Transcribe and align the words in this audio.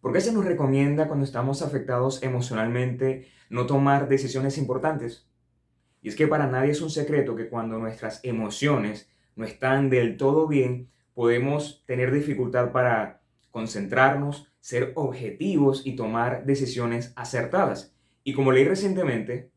¿Por 0.00 0.12
qué 0.12 0.20
se 0.20 0.32
nos 0.32 0.44
recomienda 0.44 1.08
cuando 1.08 1.24
estamos 1.24 1.60
afectados 1.60 2.22
emocionalmente 2.22 3.26
no 3.50 3.66
tomar 3.66 4.08
decisiones 4.08 4.56
importantes? 4.56 5.26
Y 6.02 6.08
es 6.08 6.14
que 6.14 6.28
para 6.28 6.46
nadie 6.46 6.70
es 6.70 6.80
un 6.80 6.90
secreto 6.90 7.34
que 7.34 7.48
cuando 7.48 7.78
nuestras 7.78 8.20
emociones 8.22 9.10
no 9.34 9.44
están 9.44 9.90
del 9.90 10.16
todo 10.16 10.46
bien, 10.46 10.88
podemos 11.14 11.82
tener 11.84 12.12
dificultad 12.12 12.70
para 12.70 13.22
concentrarnos, 13.50 14.52
ser 14.60 14.92
objetivos 14.94 15.84
y 15.84 15.96
tomar 15.96 16.44
decisiones 16.44 17.12
acertadas. 17.16 17.92
Y 18.22 18.34
como 18.34 18.52
leí 18.52 18.64
recientemente, 18.64 19.50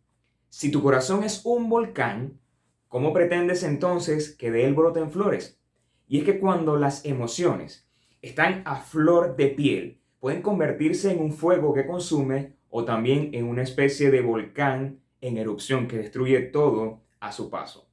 si 0.49 0.71
tu 0.71 0.81
corazón 0.81 1.23
es 1.23 1.41
un 1.45 1.69
volcán, 1.69 2.39
¿cómo 2.87 3.13
pretendes 3.13 3.61
entonces 3.61 4.35
que 4.35 4.49
de 4.49 4.65
él 4.65 4.73
broten 4.73 5.11
flores? 5.11 5.59
Y 6.07 6.17
es 6.17 6.23
que 6.23 6.39
cuando 6.39 6.77
las 6.77 7.05
emociones 7.05 7.87
están 8.23 8.63
a 8.65 8.77
flor 8.77 9.35
de 9.35 9.47
piel, 9.49 10.00
pueden 10.21 10.43
convertirse 10.43 11.11
en 11.11 11.19
un 11.19 11.33
fuego 11.33 11.73
que 11.73 11.85
consume 11.85 12.53
o 12.69 12.85
también 12.85 13.31
en 13.33 13.45
una 13.45 13.63
especie 13.63 14.11
de 14.11 14.21
volcán 14.21 15.01
en 15.19 15.37
erupción 15.37 15.87
que 15.87 15.97
destruye 15.97 16.39
todo 16.41 17.01
a 17.19 17.31
su 17.31 17.49
paso. 17.49 17.89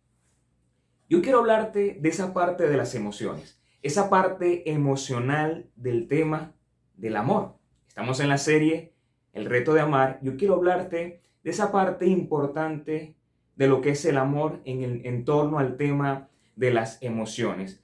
Yo 1.09 1.22
quiero 1.22 1.38
hablarte 1.38 1.96
de 1.98 2.09
esa 2.09 2.34
parte 2.34 2.69
de 2.69 2.77
las 2.77 2.95
emociones, 2.95 3.59
esa 3.83 4.10
parte 4.10 4.70
emocional 4.70 5.70
del 5.74 6.06
tema 6.06 6.52
del 6.96 7.16
amor. 7.16 7.56
Estamos 7.88 8.20
en 8.20 8.28
la 8.28 8.38
serie 8.38 8.92
El 9.33 9.47
reto 9.47 9.72
de 9.72 9.80
amar. 9.80 10.19
Yo 10.22 10.36
quiero 10.36 10.55
hablarte 10.55 11.22
de 11.42 11.50
esa 11.50 11.72
parte 11.72 12.06
importante 12.06 13.14
de 13.56 13.69
lo 13.69 13.80
que 13.80 13.91
es 13.91 14.05
el 14.05 14.19
amor 14.19 14.60
en, 14.64 14.83
el, 14.83 15.06
en 15.06 15.24
torno 15.24 15.58
al 15.58 15.78
tema 15.78 16.28
de 16.56 16.72
las 16.72 17.02
emociones. 17.02 17.83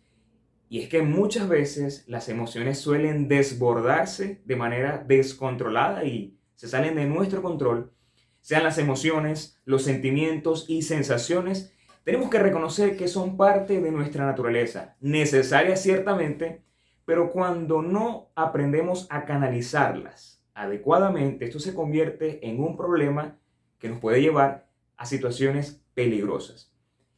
Y 0.69 0.81
es 0.81 0.89
que 0.89 1.03
muchas 1.03 1.49
veces 1.49 2.05
las 2.09 2.29
emociones 2.29 2.79
suelen 2.79 3.29
desbordarse 3.29 4.43
de 4.45 4.57
manera 4.57 5.05
descontrolada 5.07 6.05
y 6.05 6.39
se 6.55 6.69
salen 6.69 6.97
de 6.97 7.07
nuestro 7.07 7.43
control. 7.43 7.93
Sean 8.41 8.65
las 8.65 8.79
emociones, 8.79 9.61
los 9.65 9.83
sentimientos 9.83 10.67
y 10.69 10.83
sensaciones, 10.83 11.75
tenemos 12.05 12.29
que 12.29 12.39
reconocer 12.39 12.99
que 12.99 13.09
son 13.09 13.39
parte 13.39 13.81
de 13.81 13.91
nuestra 13.91 14.27
naturaleza, 14.27 14.95
necesarias 15.01 15.81
ciertamente, 15.81 16.63
pero 17.07 17.33
cuando 17.33 17.81
no 17.81 18.29
aprendemos 18.35 19.07
a 19.09 19.25
canalizarlas 19.25 20.45
adecuadamente, 20.53 21.47
esto 21.47 21.59
se 21.59 21.75
convierte 21.75 22.47
en 22.47 22.63
un 22.63 22.77
problema 22.77 23.39
que 23.79 23.89
nos 23.89 24.01
puede 24.01 24.21
llevar 24.21 24.67
a 24.99 25.07
situaciones 25.07 25.83
peligrosas. 25.95 26.74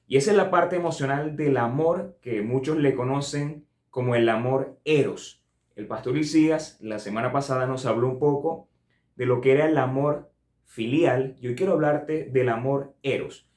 Y 0.07 0.17
esa 0.17 0.31
es 0.31 0.37
la 0.37 0.51
parte 0.51 0.77
emocional 0.77 1.37
del 1.37 1.57
amor 1.57 2.19
que 2.23 2.43
muchos 2.43 2.77
le 2.77 2.95
conocen 2.95 3.67
como 3.91 4.15
el 4.15 4.29
amor 4.29 4.79
eros. 4.85 5.43
El 5.75 5.87
pastor 5.87 6.17
Isías 6.17 6.79
la 6.81 6.99
semana 6.99 7.33
pasada 7.33 7.67
nos 7.67 7.87
habló 7.87 8.09
un 8.09 8.19
poco 8.19 8.69
de 9.17 9.27
lo 9.27 9.41
que 9.41 9.53
era 9.53 9.67
el 9.67 9.79
amor 9.79 10.31
filial. 10.65 11.37
Yo 11.41 11.55
quiero 11.57 11.73
hablarte 11.73 12.25
del 12.25 12.51
amor 12.51 12.95
eros, 13.03 13.49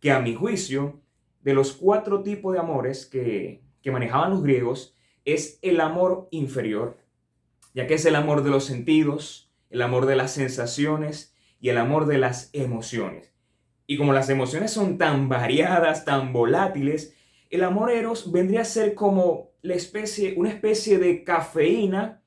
que 0.00 0.10
a 0.10 0.20
mi 0.20 0.34
juicio, 0.34 1.00
de 1.42 1.54
los 1.54 1.72
cuatro 1.72 2.22
tipos 2.22 2.52
de 2.52 2.58
amores 2.58 3.06
que, 3.06 3.62
que 3.82 3.90
manejaban 3.90 4.30
los 4.30 4.42
griegos, 4.42 4.96
es 5.24 5.58
el 5.60 5.80
amor 5.80 6.28
inferior, 6.30 6.96
ya 7.74 7.86
que 7.86 7.94
es 7.94 8.06
el 8.06 8.16
amor 8.16 8.42
de 8.42 8.50
los 8.50 8.64
sentidos, 8.64 9.52
el 9.68 9.82
amor 9.82 10.06
de 10.06 10.16
las 10.16 10.32
sensaciones 10.32 11.34
y 11.60 11.68
el 11.68 11.76
amor 11.76 12.06
de 12.06 12.18
las 12.18 12.48
emociones. 12.54 13.37
Y 13.90 13.96
como 13.96 14.12
las 14.12 14.28
emociones 14.28 14.70
son 14.70 14.98
tan 14.98 15.30
variadas, 15.30 16.04
tan 16.04 16.34
volátiles, 16.34 17.16
el 17.48 17.64
amor 17.64 17.90
eros 17.90 18.30
vendría 18.30 18.60
a 18.60 18.66
ser 18.66 18.94
como 18.94 19.52
la 19.62 19.76
especie, 19.76 20.34
una 20.36 20.50
especie 20.50 20.98
de 20.98 21.24
cafeína 21.24 22.22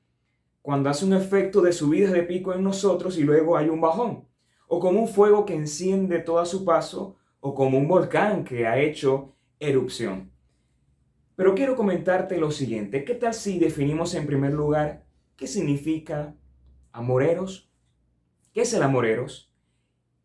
cuando 0.60 0.90
hace 0.90 1.04
un 1.04 1.12
efecto 1.12 1.60
de 1.60 1.72
subida 1.72 2.10
de 2.10 2.24
pico 2.24 2.52
en 2.52 2.64
nosotros 2.64 3.16
y 3.16 3.22
luego 3.22 3.56
hay 3.56 3.68
un 3.68 3.80
bajón. 3.80 4.26
O 4.66 4.80
como 4.80 5.02
un 5.02 5.06
fuego 5.06 5.46
que 5.46 5.54
enciende 5.54 6.18
todo 6.18 6.40
a 6.40 6.46
su 6.46 6.64
paso, 6.64 7.14
o 7.38 7.54
como 7.54 7.78
un 7.78 7.86
volcán 7.86 8.42
que 8.42 8.66
ha 8.66 8.80
hecho 8.80 9.36
erupción. 9.60 10.32
Pero 11.36 11.54
quiero 11.54 11.76
comentarte 11.76 12.38
lo 12.38 12.50
siguiente. 12.50 13.04
¿Qué 13.04 13.14
tal 13.14 13.34
si 13.34 13.60
definimos 13.60 14.14
en 14.14 14.26
primer 14.26 14.52
lugar 14.52 15.04
qué 15.36 15.46
significa 15.46 16.34
amoreros? 16.90 17.70
¿Qué 18.52 18.62
es 18.62 18.74
el 18.74 18.82
amoreros? 18.82 19.51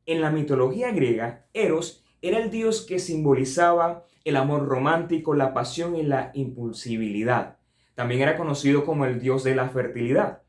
En 0.07 0.22
la 0.22 0.31
mitología 0.31 0.91
griega, 0.91 1.45
Eros 1.53 2.01
era 2.22 2.40
el 2.40 2.50
dios 2.50 2.85
que 2.85 2.97
simbolizaba 2.97 4.06
el 4.23 4.38
amor 4.38 4.66
romántico, 4.66 5.34
la 5.34 5.53
pasión 5.53 5.97
y 5.97 6.03
la 6.03 6.31
impulsibilidad. 6.34 7.57
También 7.94 8.22
era 8.22 8.38
conocido 8.38 8.85
como 8.85 9.03
el 9.06 9.19
dios 9.19 9.44
de 9.44 9.53
la 9.53 9.68
fertilidad. 9.68 10.44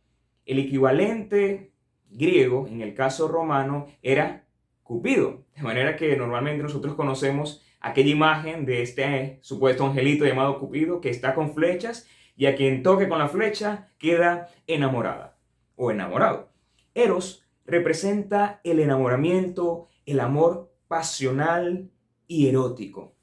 El 0.47 0.61
equivalente 0.61 1.73
griego, 2.09 2.69
en 2.69 2.83
el 2.83 2.95
caso 2.95 3.27
romano, 3.27 3.89
era 4.01 4.47
Cupido. 4.85 5.45
De 5.57 5.63
manera 5.63 5.97
que 5.97 6.17
normalmente 6.17 6.63
nosotros 6.63 6.95
conocemos 6.95 7.65
aquella 7.81 8.11
imagen 8.11 8.65
de 8.65 8.83
este 8.83 9.41
supuesto 9.43 9.85
angelito 9.85 10.25
llamado 10.25 10.61
Cupido 10.61 11.01
que 11.01 11.11
está 11.11 11.35
con 11.35 11.53
flechas 11.53 12.07
y 12.37 12.47
a 12.47 12.55
quien 12.55 12.85
toque 12.85 13.09
con 13.09 13.19
la 13.19 13.29
flecha 13.29 13.89
queda 13.99 14.51
enamorada 14.69 15.37
o 15.75 15.91
enamorado. 15.91 16.49
Eros 16.95 17.45
representa 17.69 18.61
el 18.65 18.81
enamoramiento, 18.81 19.89
el 20.07 20.21
amor 20.21 20.73
pasional 20.89 21.91
y 22.27 22.49
erótico. 22.49 23.15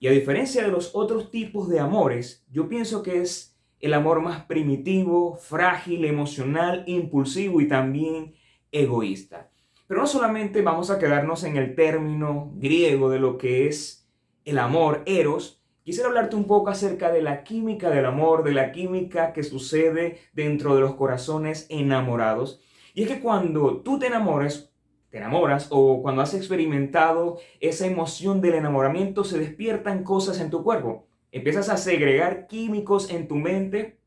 Y 0.00 0.08
a 0.08 0.10
diferencia 0.10 0.62
de 0.62 0.70
los 0.70 0.94
otros 0.94 1.30
tipos 1.30 1.68
de 1.68 1.80
amores, 1.80 2.44
yo 2.50 2.68
pienso 2.68 3.02
que 3.02 3.20
es 3.20 3.56
el 3.80 3.92
amor 3.92 4.22
más 4.22 4.46
primitivo, 4.46 5.36
frágil, 5.36 6.06
emocional, 6.06 6.84
impulsivo 6.86 7.60
y 7.60 7.68
también 7.68 8.34
egoísta. 8.72 9.50
Pero 9.86 10.00
no 10.00 10.06
solamente 10.06 10.62
vamos 10.62 10.90
a 10.90 10.98
quedarnos 10.98 11.44
en 11.44 11.58
el 11.58 11.74
término 11.74 12.52
griego 12.56 13.10
de 13.10 13.18
lo 13.18 13.36
que 13.36 13.68
es 13.68 14.08
el 14.46 14.58
amor, 14.58 15.02
eros, 15.04 15.62
quisiera 15.82 16.08
hablarte 16.08 16.36
un 16.36 16.46
poco 16.46 16.70
acerca 16.70 17.12
de 17.12 17.22
la 17.22 17.44
química 17.44 17.90
del 17.90 18.06
amor, 18.06 18.44
de 18.44 18.52
la 18.52 18.72
química 18.72 19.34
que 19.34 19.42
sucede 19.42 20.18
dentro 20.32 20.74
de 20.74 20.80
los 20.80 20.94
corazones 20.94 21.66
enamorados 21.68 22.62
y 22.94 23.02
es 23.02 23.08
que 23.08 23.20
cuando 23.20 23.82
tú 23.82 23.98
te 23.98 24.06
enamoras, 24.06 24.72
te 25.10 25.18
enamoras 25.18 25.66
o 25.70 26.00
cuando 26.00 26.22
has 26.22 26.32
experimentado 26.32 27.38
esa 27.60 27.86
emoción 27.86 28.40
del 28.40 28.54
enamoramiento, 28.54 29.24
se 29.24 29.38
despiertan 29.38 30.04
cosas 30.04 30.40
en 30.40 30.50
tu 30.50 30.62
cuerpo. 30.62 31.08
Empiezas 31.32 31.68
a 31.68 31.76
segregar 31.76 32.46
químicos 32.46 33.10
en 33.10 33.26
tu 33.26 33.34
mente, 33.34 33.98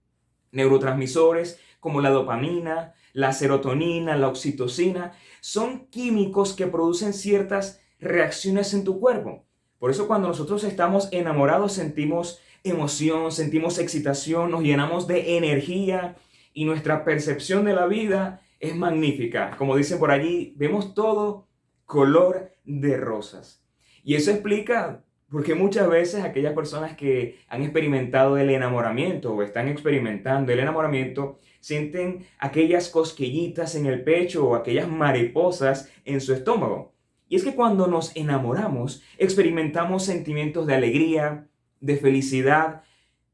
neurotransmisores 0.51 1.59
como 1.81 1.99
la 1.99 2.09
dopamina, 2.09 2.93
la 3.11 3.33
serotonina, 3.33 4.15
la 4.15 4.29
oxitocina. 4.29 5.11
Son 5.41 5.87
químicos 5.87 6.53
que 6.53 6.67
producen 6.67 7.13
ciertas 7.13 7.81
reacciones 7.99 8.73
en 8.73 8.85
tu 8.85 9.01
cuerpo. 9.01 9.45
Por 9.79 9.91
eso 9.91 10.07
cuando 10.07 10.29
nosotros 10.29 10.63
estamos 10.63 11.09
enamorados 11.11 11.73
sentimos 11.73 12.39
emoción, 12.63 13.33
sentimos 13.33 13.79
excitación, 13.79 14.49
nos 14.49 14.63
llenamos 14.63 15.07
de 15.07 15.37
energía 15.37 16.15
y 16.53 16.63
nuestra 16.65 17.03
percepción 17.03 17.65
de 17.65 17.73
la 17.73 17.85
vida 17.85 18.41
es 18.59 18.75
magnífica. 18.75 19.55
Como 19.57 19.75
dicen 19.75 19.99
por 19.99 20.11
allí, 20.11 20.53
vemos 20.57 20.93
todo 20.93 21.47
color 21.85 22.51
de 22.65 22.97
rosas. 22.97 23.63
Y 24.03 24.15
eso 24.15 24.31
explica 24.31 25.03
porque 25.29 25.55
muchas 25.55 25.89
veces 25.89 26.23
aquellas 26.23 26.53
personas 26.53 26.95
que 26.95 27.39
han 27.49 27.61
experimentado 27.61 28.37
el 28.37 28.49
enamoramiento 28.49 29.33
o 29.33 29.41
están 29.41 29.67
experimentando 29.67 30.53
el 30.53 30.59
enamoramiento 30.59 31.39
sienten 31.59 32.25
aquellas 32.39 32.89
cosquillitas 32.89 33.75
en 33.75 33.85
el 33.87 34.03
pecho 34.03 34.47
o 34.47 34.55
aquellas 34.55 34.87
mariposas 34.87 35.91
en 36.05 36.21
su 36.21 36.33
estómago. 36.33 36.93
Y 37.27 37.35
es 37.35 37.43
que 37.43 37.55
cuando 37.55 37.87
nos 37.87 38.15
enamoramos 38.15 39.03
experimentamos 39.17 40.05
sentimientos 40.05 40.65
de 40.65 40.75
alegría, 40.75 41.47
de 41.81 41.97
felicidad, 41.97 42.83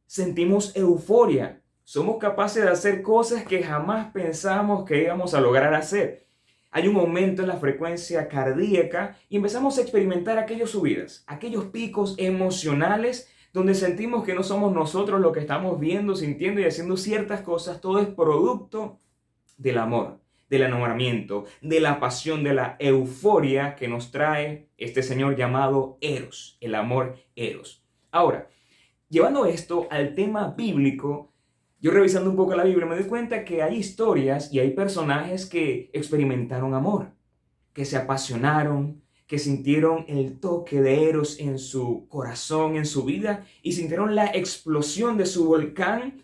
sentimos 0.08 0.76
euforia, 0.76 1.62
somos 1.84 2.18
capaces 2.18 2.64
de 2.64 2.70
hacer 2.70 3.02
cosas 3.02 3.44
que 3.44 3.64
jamás 3.64 4.12
pensamos 4.14 4.86
que 4.86 5.04
íbamos 5.04 5.34
a 5.34 5.42
lograr 5.42 5.74
hacer. 5.74 6.26
Hay 6.72 6.88
un 6.88 6.96
aumento 6.96 7.44
en 7.44 7.50
la 7.50 7.58
frecuencia 7.58 8.28
cardíaca 8.28 9.18
y 9.30 9.36
empezamos 9.38 9.78
a 9.78 9.82
experimentar 9.82 10.40
aquellas 10.40 10.72
subidas, 10.72 11.24
aquellos 11.28 11.66
picos 11.66 12.16
emocionales 12.18 13.30
donde 13.54 13.76
sentimos 13.76 14.24
que 14.24 14.34
no 14.34 14.42
somos 14.42 14.74
nosotros 14.74 15.22
lo 15.22 15.32
que 15.32 15.40
estamos 15.40 15.80
viendo, 15.80 16.16
sintiendo 16.16 16.60
y 16.60 16.66
haciendo 16.66 16.98
ciertas 16.98 17.42
cosas. 17.42 17.80
Todo 17.80 18.00
es 18.00 18.08
producto 18.08 18.98
del 19.58 19.78
amor, 19.78 20.20
del 20.50 20.64
enamoramiento, 20.64 21.46
de 21.62 21.80
la 21.80 22.00
pasión, 22.00 22.44
de 22.44 22.56
la 22.56 22.76
euforia 22.80 23.76
que 23.76 23.88
nos 23.88 24.10
trae 24.10 24.70
este 24.78 25.04
Señor 25.04 25.36
llamado 25.36 26.00
Eros, 26.02 26.58
el 26.62 26.74
amor 26.74 27.18
Eros. 27.36 27.84
Ahora, 28.10 28.50
llevando 29.10 29.46
esto 29.46 29.88
al 29.92 30.16
tema 30.16 30.56
bíblico, 30.58 31.33
yo 31.84 31.92
revisando 31.92 32.30
un 32.30 32.38
poco 32.38 32.56
la 32.56 32.64
Biblia 32.64 32.86
me 32.86 32.96
doy 32.96 33.04
cuenta 33.04 33.44
que 33.44 33.62
hay 33.62 33.76
historias 33.76 34.54
y 34.54 34.60
hay 34.60 34.72
personajes 34.72 35.46
que 35.46 35.90
experimentaron 35.92 36.74
amor, 36.74 37.12
que 37.74 37.84
se 37.84 37.98
apasionaron, 37.98 39.04
que 39.28 39.38
sintieron 39.38 40.06
el 40.08 40.40
toque 40.40 40.82
de 40.82 41.10
Eros 41.10 41.42
en 41.42 41.60
su 41.60 42.08
corazón, 42.08 42.78
en 42.78 42.86
su 42.86 43.04
vida, 43.04 43.46
y 43.62 43.74
sintieron 43.74 44.16
la 44.16 44.28
explosión 44.28 45.18
de 45.18 45.26
su 45.26 45.46
volcán 45.46 46.24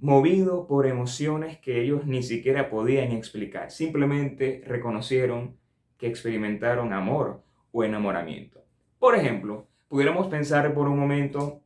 movido 0.00 0.66
por 0.66 0.88
emociones 0.88 1.60
que 1.60 1.80
ellos 1.80 2.04
ni 2.04 2.24
siquiera 2.24 2.68
podían 2.68 3.12
explicar. 3.12 3.70
Simplemente 3.70 4.64
reconocieron 4.66 5.56
que 5.98 6.08
experimentaron 6.08 6.92
amor 6.92 7.44
o 7.70 7.84
enamoramiento. 7.84 8.64
Por 8.98 9.14
ejemplo, 9.14 9.68
pudiéramos 9.86 10.26
pensar 10.26 10.74
por 10.74 10.88
un 10.88 10.98
momento 10.98 11.60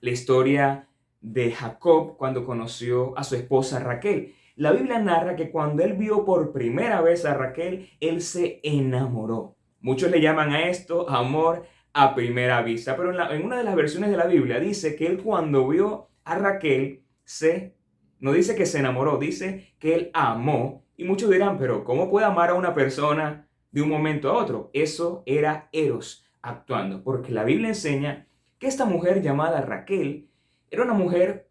la 0.00 0.10
historia 0.10 0.86
de 1.22 1.52
Jacob 1.52 2.16
cuando 2.16 2.44
conoció 2.44 3.16
a 3.16 3.24
su 3.24 3.36
esposa 3.36 3.78
Raquel. 3.78 4.34
La 4.56 4.72
Biblia 4.72 4.98
narra 4.98 5.34
que 5.34 5.50
cuando 5.50 5.82
él 5.82 5.94
vio 5.94 6.24
por 6.24 6.52
primera 6.52 7.00
vez 7.00 7.24
a 7.24 7.34
Raquel, 7.34 7.88
él 8.00 8.20
se 8.20 8.60
enamoró. 8.62 9.56
Muchos 9.80 10.10
le 10.10 10.20
llaman 10.20 10.52
a 10.52 10.68
esto 10.68 11.08
amor 11.08 11.64
a 11.94 12.14
primera 12.14 12.62
vista, 12.62 12.96
pero 12.96 13.12
en, 13.32 13.44
una 13.44 13.58
de 13.58 13.64
las 13.64 13.74
versiones 13.74 14.10
de 14.10 14.16
la 14.16 14.26
Biblia 14.26 14.60
dice 14.60 14.96
que 14.96 15.06
él 15.06 15.22
cuando 15.22 15.66
vio 15.68 16.08
a 16.24 16.36
Raquel 16.36 17.02
se, 17.24 17.74
no 18.18 18.32
dice 18.32 18.54
que 18.54 18.66
se 18.66 18.78
enamoró, 18.78 19.18
dice 19.18 19.74
que 19.78 19.94
él 19.94 20.10
amó. 20.12 20.84
Y 20.96 21.04
muchos 21.04 21.30
dirán, 21.30 21.58
pero 21.58 21.84
¿cómo 21.84 22.10
puede 22.10 22.26
amar 22.26 22.50
a 22.50 22.54
una 22.54 22.74
persona 22.74 23.48
de 23.70 23.82
un 23.82 23.88
momento 23.88 24.30
a 24.30 24.34
otro? 24.34 24.70
Eso 24.72 25.22
era 25.26 25.68
Eros 25.72 26.26
actuando, 26.42 27.02
porque 27.02 27.32
la 27.32 27.44
Biblia 27.44 27.68
enseña 27.68 28.26
que 28.58 28.66
esta 28.66 28.84
mujer 28.84 29.22
llamada 29.22 29.60
Raquel 29.62 30.28
era 30.72 30.84
una 30.84 30.94
mujer 30.94 31.50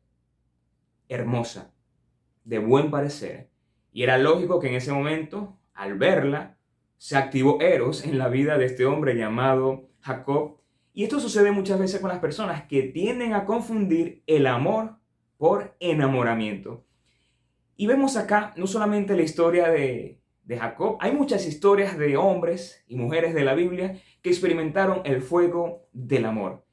hermosa, 1.08 1.72
de 2.44 2.58
buen 2.58 2.90
parecer, 2.90 3.52
y 3.94 4.02
era 4.02 4.18
lógico 4.18 4.60
que 4.60 4.68
en 4.68 4.74
ese 4.74 4.92
momento, 4.92 5.60
al 5.76 5.96
verla, 5.98 6.58
se 6.98 7.16
activó 7.18 7.62
Eros 7.62 8.04
en 8.04 8.18
la 8.18 8.30
vida 8.30 8.58
de 8.58 8.66
este 8.66 8.86
hombre 8.86 9.16
llamado 9.16 9.90
Jacob. 10.00 10.58
Y 10.94 11.04
esto 11.04 11.20
sucede 11.20 11.52
muchas 11.52 11.80
veces 11.80 12.00
con 12.02 12.10
las 12.10 12.20
personas 12.20 12.64
que 12.64 12.84
tienden 12.84 13.34
a 13.34 13.46
confundir 13.46 14.24
el 14.26 14.48
amor 14.48 14.98
por 15.38 15.76
enamoramiento. 15.80 16.84
Y 17.76 17.86
vemos 17.86 18.18
acá 18.18 18.54
no 18.58 18.66
solamente 18.66 19.16
la 19.16 19.24
historia 19.24 19.70
de, 19.70 20.20
de 20.44 20.58
Jacob, 20.58 20.98
hay 21.00 21.12
muchas 21.12 21.46
historias 21.46 21.98
de 21.98 22.18
hombres 22.18 22.84
y 22.88 22.96
mujeres 22.96 23.36
de 23.36 23.44
la 23.44 23.54
Biblia 23.54 24.02
que 24.24 24.30
experimentaron 24.30 25.02
el 25.06 25.22
fuego 25.22 25.88
del 25.92 26.26
amor. 26.26 26.66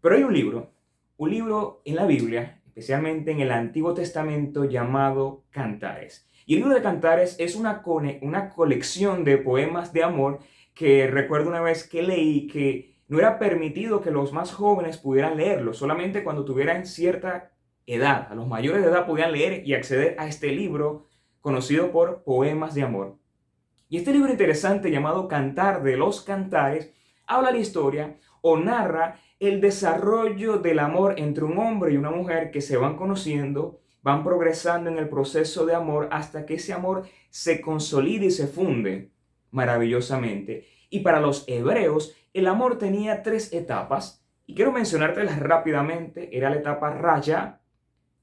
Pero 0.00 0.16
hay 0.16 0.22
un 0.22 0.34
libro, 0.34 0.73
un 1.16 1.30
libro 1.30 1.82
en 1.84 1.96
la 1.96 2.06
Biblia, 2.06 2.60
especialmente 2.66 3.30
en 3.30 3.40
el 3.40 3.52
Antiguo 3.52 3.94
Testamento 3.94 4.64
llamado 4.64 5.44
Cantares. 5.50 6.28
Y 6.46 6.54
el 6.54 6.60
libro 6.60 6.74
de 6.74 6.82
Cantares 6.82 7.36
es 7.38 7.54
una, 7.54 7.82
una 8.20 8.50
colección 8.50 9.24
de 9.24 9.38
poemas 9.38 9.92
de 9.92 10.02
amor 10.02 10.40
que 10.74 11.06
recuerdo 11.06 11.50
una 11.50 11.60
vez 11.60 11.88
que 11.88 12.02
leí 12.02 12.46
que 12.48 12.94
no 13.06 13.18
era 13.18 13.38
permitido 13.38 14.00
que 14.00 14.10
los 14.10 14.32
más 14.32 14.52
jóvenes 14.52 14.98
pudieran 14.98 15.36
leerlo, 15.36 15.72
solamente 15.72 16.24
cuando 16.24 16.44
tuvieran 16.44 16.86
cierta 16.86 17.52
edad, 17.86 18.28
a 18.30 18.34
los 18.34 18.48
mayores 18.48 18.82
de 18.82 18.88
edad 18.88 19.06
podían 19.06 19.32
leer 19.32 19.66
y 19.66 19.74
acceder 19.74 20.16
a 20.18 20.26
este 20.26 20.48
libro 20.48 21.06
conocido 21.40 21.92
por 21.92 22.24
Poemas 22.24 22.74
de 22.74 22.82
Amor. 22.82 23.18
Y 23.88 23.98
este 23.98 24.12
libro 24.12 24.30
interesante 24.30 24.90
llamado 24.90 25.28
Cantar 25.28 25.82
de 25.82 25.96
los 25.96 26.22
Cantares 26.22 26.92
habla 27.26 27.50
la 27.50 27.58
historia 27.58 28.16
o 28.40 28.56
narra 28.56 29.20
el 29.46 29.60
desarrollo 29.60 30.58
del 30.58 30.78
amor 30.78 31.14
entre 31.18 31.44
un 31.44 31.58
hombre 31.58 31.92
y 31.92 31.96
una 31.96 32.10
mujer 32.10 32.50
que 32.50 32.60
se 32.60 32.76
van 32.76 32.96
conociendo, 32.96 33.80
van 34.02 34.22
progresando 34.22 34.90
en 34.90 34.98
el 34.98 35.08
proceso 35.08 35.66
de 35.66 35.74
amor 35.74 36.08
hasta 36.10 36.44
que 36.46 36.54
ese 36.54 36.72
amor 36.72 37.04
se 37.30 37.60
consolide 37.60 38.26
y 38.26 38.30
se 38.30 38.46
funde 38.46 39.12
maravillosamente. 39.50 40.66
Y 40.90 41.00
para 41.00 41.20
los 41.20 41.44
hebreos, 41.48 42.14
el 42.32 42.46
amor 42.46 42.78
tenía 42.78 43.22
tres 43.22 43.52
etapas, 43.52 44.24
y 44.46 44.54
quiero 44.54 44.72
mencionártelas 44.72 45.38
rápidamente. 45.40 46.36
Era 46.36 46.50
la 46.50 46.56
etapa 46.56 46.90
Raya, 46.90 47.60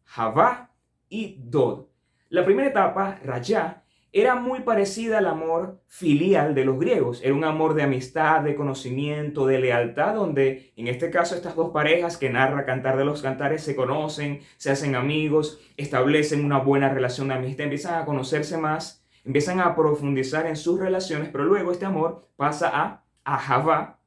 Javá 0.03 0.71
y 1.09 1.37
Dod. 1.43 1.87
La 2.29 2.45
primera 2.45 2.69
etapa, 2.69 3.19
Raya, 3.23 3.80
era 4.13 4.35
muy 4.35 4.61
parecida 4.61 5.19
al 5.19 5.27
amor 5.27 5.81
filial 5.87 6.53
de 6.53 6.65
los 6.65 6.77
griegos. 6.79 7.21
Era 7.23 7.33
un 7.33 7.45
amor 7.45 7.75
de 7.75 7.83
amistad, 7.83 8.41
de 8.41 8.55
conocimiento, 8.55 9.45
de 9.45 9.59
lealtad, 9.59 10.15
donde 10.15 10.73
en 10.75 10.87
este 10.87 11.09
caso 11.09 11.35
estas 11.35 11.55
dos 11.55 11.71
parejas 11.71 12.17
que 12.17 12.29
narra 12.29 12.65
Cantar 12.65 12.97
de 12.97 13.05
los 13.05 13.21
Cantares 13.21 13.63
se 13.63 13.75
conocen, 13.75 14.41
se 14.57 14.71
hacen 14.71 14.95
amigos, 14.95 15.61
establecen 15.77 16.43
una 16.43 16.59
buena 16.59 16.89
relación 16.89 17.29
de 17.29 17.35
amistad, 17.35 17.63
empiezan 17.63 18.01
a 18.01 18.05
conocerse 18.05 18.57
más, 18.57 19.05
empiezan 19.23 19.61
a 19.61 19.75
profundizar 19.75 20.45
en 20.45 20.57
sus 20.57 20.79
relaciones, 20.79 21.29
pero 21.29 21.45
luego 21.45 21.71
este 21.71 21.85
amor 21.85 22.27
pasa 22.35 23.03
a 23.23 23.37
Javá, 23.37 24.01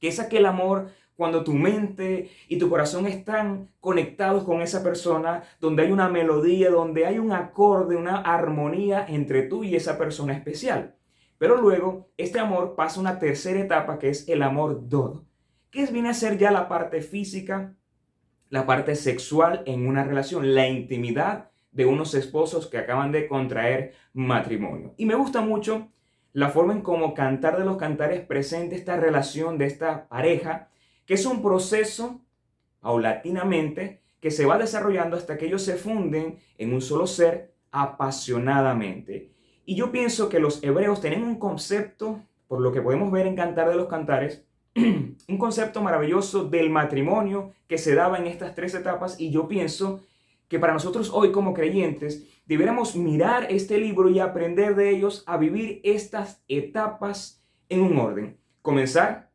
que 0.00 0.08
es 0.08 0.18
aquel 0.18 0.46
amor 0.46 0.88
cuando 1.16 1.44
tu 1.44 1.52
mente 1.54 2.30
y 2.48 2.58
tu 2.58 2.68
corazón 2.68 3.06
están 3.06 3.68
conectados 3.80 4.44
con 4.44 4.62
esa 4.62 4.82
persona, 4.82 5.42
donde 5.60 5.82
hay 5.82 5.92
una 5.92 6.08
melodía, 6.08 6.70
donde 6.70 7.06
hay 7.06 7.18
un 7.18 7.32
acorde, 7.32 7.96
una 7.96 8.16
armonía 8.16 9.06
entre 9.08 9.42
tú 9.42 9.64
y 9.64 9.76
esa 9.76 9.98
persona 9.98 10.32
especial. 10.32 10.94
Pero 11.38 11.60
luego 11.60 12.08
este 12.16 12.38
amor 12.38 12.74
pasa 12.76 12.98
a 12.98 13.00
una 13.00 13.18
tercera 13.18 13.60
etapa 13.60 13.98
que 13.98 14.08
es 14.08 14.28
el 14.28 14.42
amor 14.42 14.88
dodo, 14.88 15.24
que 15.70 15.86
viene 15.86 16.10
a 16.10 16.14
ser 16.14 16.38
ya 16.38 16.50
la 16.50 16.68
parte 16.68 17.02
física, 17.02 17.74
la 18.48 18.66
parte 18.66 18.94
sexual 18.94 19.62
en 19.66 19.86
una 19.86 20.04
relación, 20.04 20.54
la 20.54 20.68
intimidad 20.68 21.50
de 21.72 21.86
unos 21.86 22.14
esposos 22.14 22.66
que 22.66 22.78
acaban 22.78 23.10
de 23.10 23.26
contraer 23.26 23.94
matrimonio. 24.12 24.94
Y 24.96 25.06
me 25.06 25.14
gusta 25.14 25.40
mucho 25.40 25.88
la 26.32 26.50
forma 26.50 26.72
en 26.72 26.82
cómo 26.82 27.14
Cantar 27.14 27.58
de 27.58 27.64
los 27.64 27.76
Cantares 27.76 28.20
presenta 28.24 28.74
esta 28.74 28.96
relación 28.96 29.58
de 29.58 29.66
esta 29.66 30.08
pareja 30.08 30.68
que 31.12 31.16
es 31.16 31.26
un 31.26 31.42
proceso 31.42 32.22
paulatinamente 32.80 34.00
que 34.18 34.30
se 34.30 34.46
va 34.46 34.56
desarrollando 34.56 35.14
hasta 35.14 35.36
que 35.36 35.44
ellos 35.44 35.60
se 35.60 35.76
funden 35.76 36.38
en 36.56 36.72
un 36.72 36.80
solo 36.80 37.06
ser 37.06 37.52
apasionadamente. 37.70 39.30
Y 39.66 39.74
yo 39.74 39.92
pienso 39.92 40.30
que 40.30 40.40
los 40.40 40.64
hebreos 40.64 41.02
tienen 41.02 41.22
un 41.22 41.38
concepto, 41.38 42.22
por 42.48 42.62
lo 42.62 42.72
que 42.72 42.80
podemos 42.80 43.12
ver 43.12 43.26
en 43.26 43.36
Cantar 43.36 43.68
de 43.68 43.74
los 43.74 43.88
Cantares, 43.88 44.46
un 44.74 45.36
concepto 45.38 45.82
maravilloso 45.82 46.44
del 46.44 46.70
matrimonio 46.70 47.52
que 47.68 47.76
se 47.76 47.94
daba 47.94 48.16
en 48.16 48.26
estas 48.26 48.54
tres 48.54 48.74
etapas 48.74 49.20
y 49.20 49.30
yo 49.30 49.46
pienso 49.48 50.00
que 50.48 50.58
para 50.58 50.72
nosotros 50.72 51.10
hoy 51.12 51.30
como 51.30 51.52
creyentes 51.52 52.26
debiéramos 52.46 52.96
mirar 52.96 53.48
este 53.50 53.76
libro 53.76 54.08
y 54.08 54.18
aprender 54.18 54.76
de 54.76 54.88
ellos 54.88 55.24
a 55.26 55.36
vivir 55.36 55.82
estas 55.84 56.42
etapas 56.48 57.44
en 57.68 57.82
un 57.82 57.98
orden. 57.98 58.38
Comenzar 58.62 59.30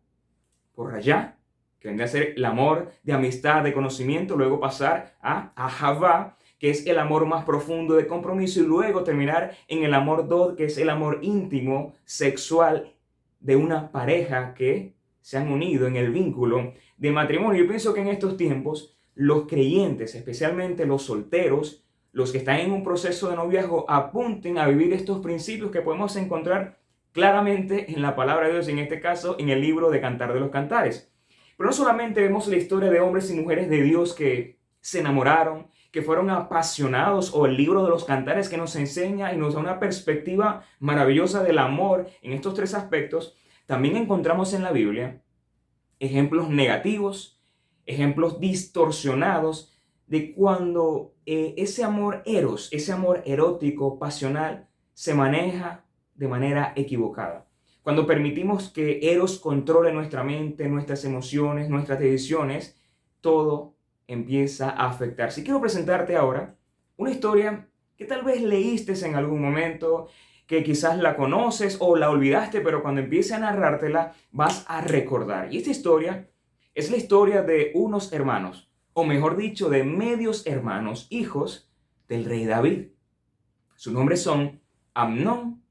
por 0.74 0.95
allá, 0.95 1.37
que 1.79 1.88
vendría 1.88 2.06
a 2.06 2.09
ser 2.09 2.33
el 2.35 2.45
amor 2.45 2.91
de 3.03 3.13
amistad, 3.13 3.63
de 3.63 3.74
conocimiento, 3.74 4.35
luego 4.35 4.59
pasar 4.59 5.15
a 5.21 5.51
Ahavá, 5.56 6.38
que 6.59 6.69
es 6.69 6.88
el 6.88 6.97
amor 6.97 7.25
más 7.25 7.45
profundo 7.45 7.95
de 7.95 8.07
compromiso, 8.07 8.59
y 8.59 8.65
luego 8.65 9.03
terminar 9.03 9.56
en 9.68 9.83
el 9.83 9.93
amor 9.93 10.27
Dod, 10.27 10.55
que 10.55 10.65
es 10.65 10.77
el 10.77 10.89
amor 10.89 11.19
íntimo, 11.22 11.93
sexual 12.03 12.93
de 13.39 13.55
una 13.55 13.91
pareja 13.91 14.53
que 14.53 14.96
se 15.22 15.38
han 15.38 15.51
unido 15.51 15.88
en 15.88 15.96
el 15.96 16.12
vínculo 16.12 16.74
de 16.98 17.12
matrimonio. 17.12 17.62
Yo 17.62 17.67
pienso 17.67 17.93
que 17.93 18.01
en 18.01 18.07
estos 18.07 18.38
tiempos 18.38 18.98
los 19.13 19.48
creyentes, 19.48 20.15
especialmente 20.15 20.86
los 20.86 21.03
solteros, 21.03 21.84
los 22.12 22.31
que 22.31 22.39
están 22.39 22.60
en 22.60 22.72
un 22.72 22.84
proceso 22.84 23.29
de 23.29 23.36
noviazgo, 23.36 23.86
apunten 23.89 24.57
a 24.57 24.67
vivir 24.67 24.93
estos 24.93 25.19
principios 25.19 25.69
que 25.69 25.81
podemos 25.81 26.15
encontrar 26.15 26.79
claramente 27.12 27.91
en 27.91 28.01
la 28.01 28.15
palabra 28.15 28.48
de 28.48 28.53
Dios, 28.53 28.67
en 28.67 28.79
este 28.79 29.00
caso 29.00 29.36
en 29.39 29.50
el 29.50 29.62
libro 29.62 29.89
de 29.91 30.01
Cantar 30.01 30.34
de 30.34 30.39
los 30.39 30.50
Cantares. 30.50 31.12
Pero 31.58 31.70
no 31.70 31.76
solamente 31.76 32.22
vemos 32.22 32.48
la 32.48 32.58
historia 32.58 32.90
de 32.90 33.00
hombres 33.00 33.30
y 33.32 33.34
mujeres 33.34 33.70
de 33.70 33.82
Dios 33.82 34.14
que 34.14 34.60
se 34.80 35.00
enamoraron, 35.00 35.68
que 35.92 36.04
fueron 36.04 36.30
apasionados, 36.30 37.34
o 37.34 37.48
el 37.48 37.58
libro 37.58 37.84
de 37.84 37.90
los 37.90 38.06
cantares 38.06 38.48
que 38.48 38.58
nos 38.58 38.76
enseña 38.76 39.34
y 39.34 39.38
nos 39.38 39.56
da 39.56 39.60
una 39.60 39.80
perspectiva 39.80 40.64
maravillosa 40.80 41.44
del 41.44 41.58
amor 41.58 42.08
en 42.22 42.34
estos 42.34 42.54
tres 42.54 42.74
aspectos, 42.76 43.36
también 43.66 43.98
encontramos 43.98 44.54
en 44.54 44.64
la 44.64 44.72
Biblia 44.72 45.24
ejemplos 46.00 46.50
negativos, 46.50 47.42
ejemplos 47.86 48.40
distorsionados 48.40 49.74
de 50.06 50.34
cuando 50.36 51.16
eh, 51.26 51.56
ese 51.58 51.84
amor 51.84 52.22
eros, 52.26 52.70
ese 52.72 52.94
amor 52.94 53.24
erótico, 53.26 53.98
pasional, 53.98 54.68
se 54.94 55.14
maneja 55.14 55.86
de 56.14 56.28
manera 56.28 56.74
equivocada. 56.76 57.47
Cuando 57.88 58.06
permitimos 58.06 58.67
que 58.67 59.00
Eros 59.01 59.39
controle 59.39 59.94
nuestra 59.94 60.22
mente, 60.22 60.67
nuestras 60.67 61.06
emociones, 61.06 61.70
nuestras 61.70 62.00
decisiones, 62.00 62.77
todo 63.22 63.77
empieza 64.08 64.72
a 64.72 64.89
afectar. 64.89 65.32
Si 65.32 65.41
quiero 65.41 65.62
presentarte 65.62 66.17
ahora 66.17 66.58
una 66.98 67.12
historia 67.12 67.70
que 67.96 68.03
tal 68.03 68.25
vez 68.25 68.41
leíste 68.41 68.91
en 69.06 69.15
algún 69.15 69.41
momento, 69.41 70.10
que 70.48 70.65
quizás 70.65 70.98
la 70.98 71.15
conoces 71.15 71.77
o 71.79 71.96
la 71.96 72.10
olvidaste, 72.10 72.60
pero 72.60 72.82
cuando 72.84 73.00
empiece 73.00 73.34
a 73.36 73.39
narrártela 73.39 74.13
vas 74.34 74.65
a 74.67 74.82
recordar. 74.82 75.53
Y 75.53 75.60
esta 75.60 75.72
historia 75.72 76.29
es 76.75 76.91
la 76.91 76.98
historia 76.98 77.41
de 77.41 77.72
unos 77.74 78.12
hermanos, 78.12 78.70
o 78.91 79.06
mejor 79.06 79.38
dicho, 79.38 79.70
de 79.70 79.86
medios 79.86 80.46
hermanos, 80.46 81.08
hijos 81.10 81.72
del 82.10 82.25
rey 82.25 82.44
David. 82.44 82.88
Sus 83.77 83.94
nombres 83.94 84.22
son 84.22 84.60
Amnón 84.94 85.63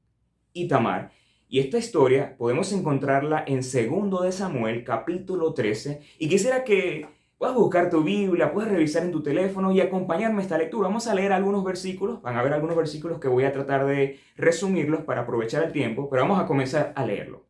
y 0.51 0.67
Tamar. 0.67 1.11
Y 1.49 1.59
esta 1.59 1.77
historia 1.77 2.35
podemos 2.37 2.73
encontrarla 2.73 3.43
en 3.47 3.63
segundo 3.63 4.21
de 4.21 4.31
Samuel, 4.31 4.83
capítulo 4.83 5.53
13. 5.53 6.01
Y 6.19 6.27
quisiera 6.27 6.63
que 6.63 7.07
Puedes 7.37 7.55
buscar 7.55 7.91
tu 7.91 8.03
Biblia, 8.03 8.51
puedes 8.51 8.71
revisar 8.71 9.03
en 9.03 9.11
tu 9.11 9.21
teléfono 9.21 9.71
y 9.71 9.79
acompañarme 9.79 10.39
a 10.39 10.41
esta 10.41 10.57
lectura. 10.57 10.87
Vamos 10.87 11.05
a 11.05 11.13
leer 11.13 11.31
algunos 11.31 11.63
versículos, 11.63 12.19
van 12.23 12.35
a 12.35 12.39
haber 12.39 12.53
algunos 12.53 12.75
versículos 12.75 13.19
que 13.19 13.27
voy 13.27 13.43
a 13.43 13.51
tratar 13.51 13.85
de 13.85 14.19
resumirlos 14.35 15.01
para 15.01 15.21
aprovechar 15.21 15.63
el 15.63 15.71
tiempo, 15.71 16.09
pero 16.09 16.23
vamos 16.23 16.39
a 16.39 16.47
comenzar 16.47 16.93
a 16.95 17.05
leerlo. 17.05 17.45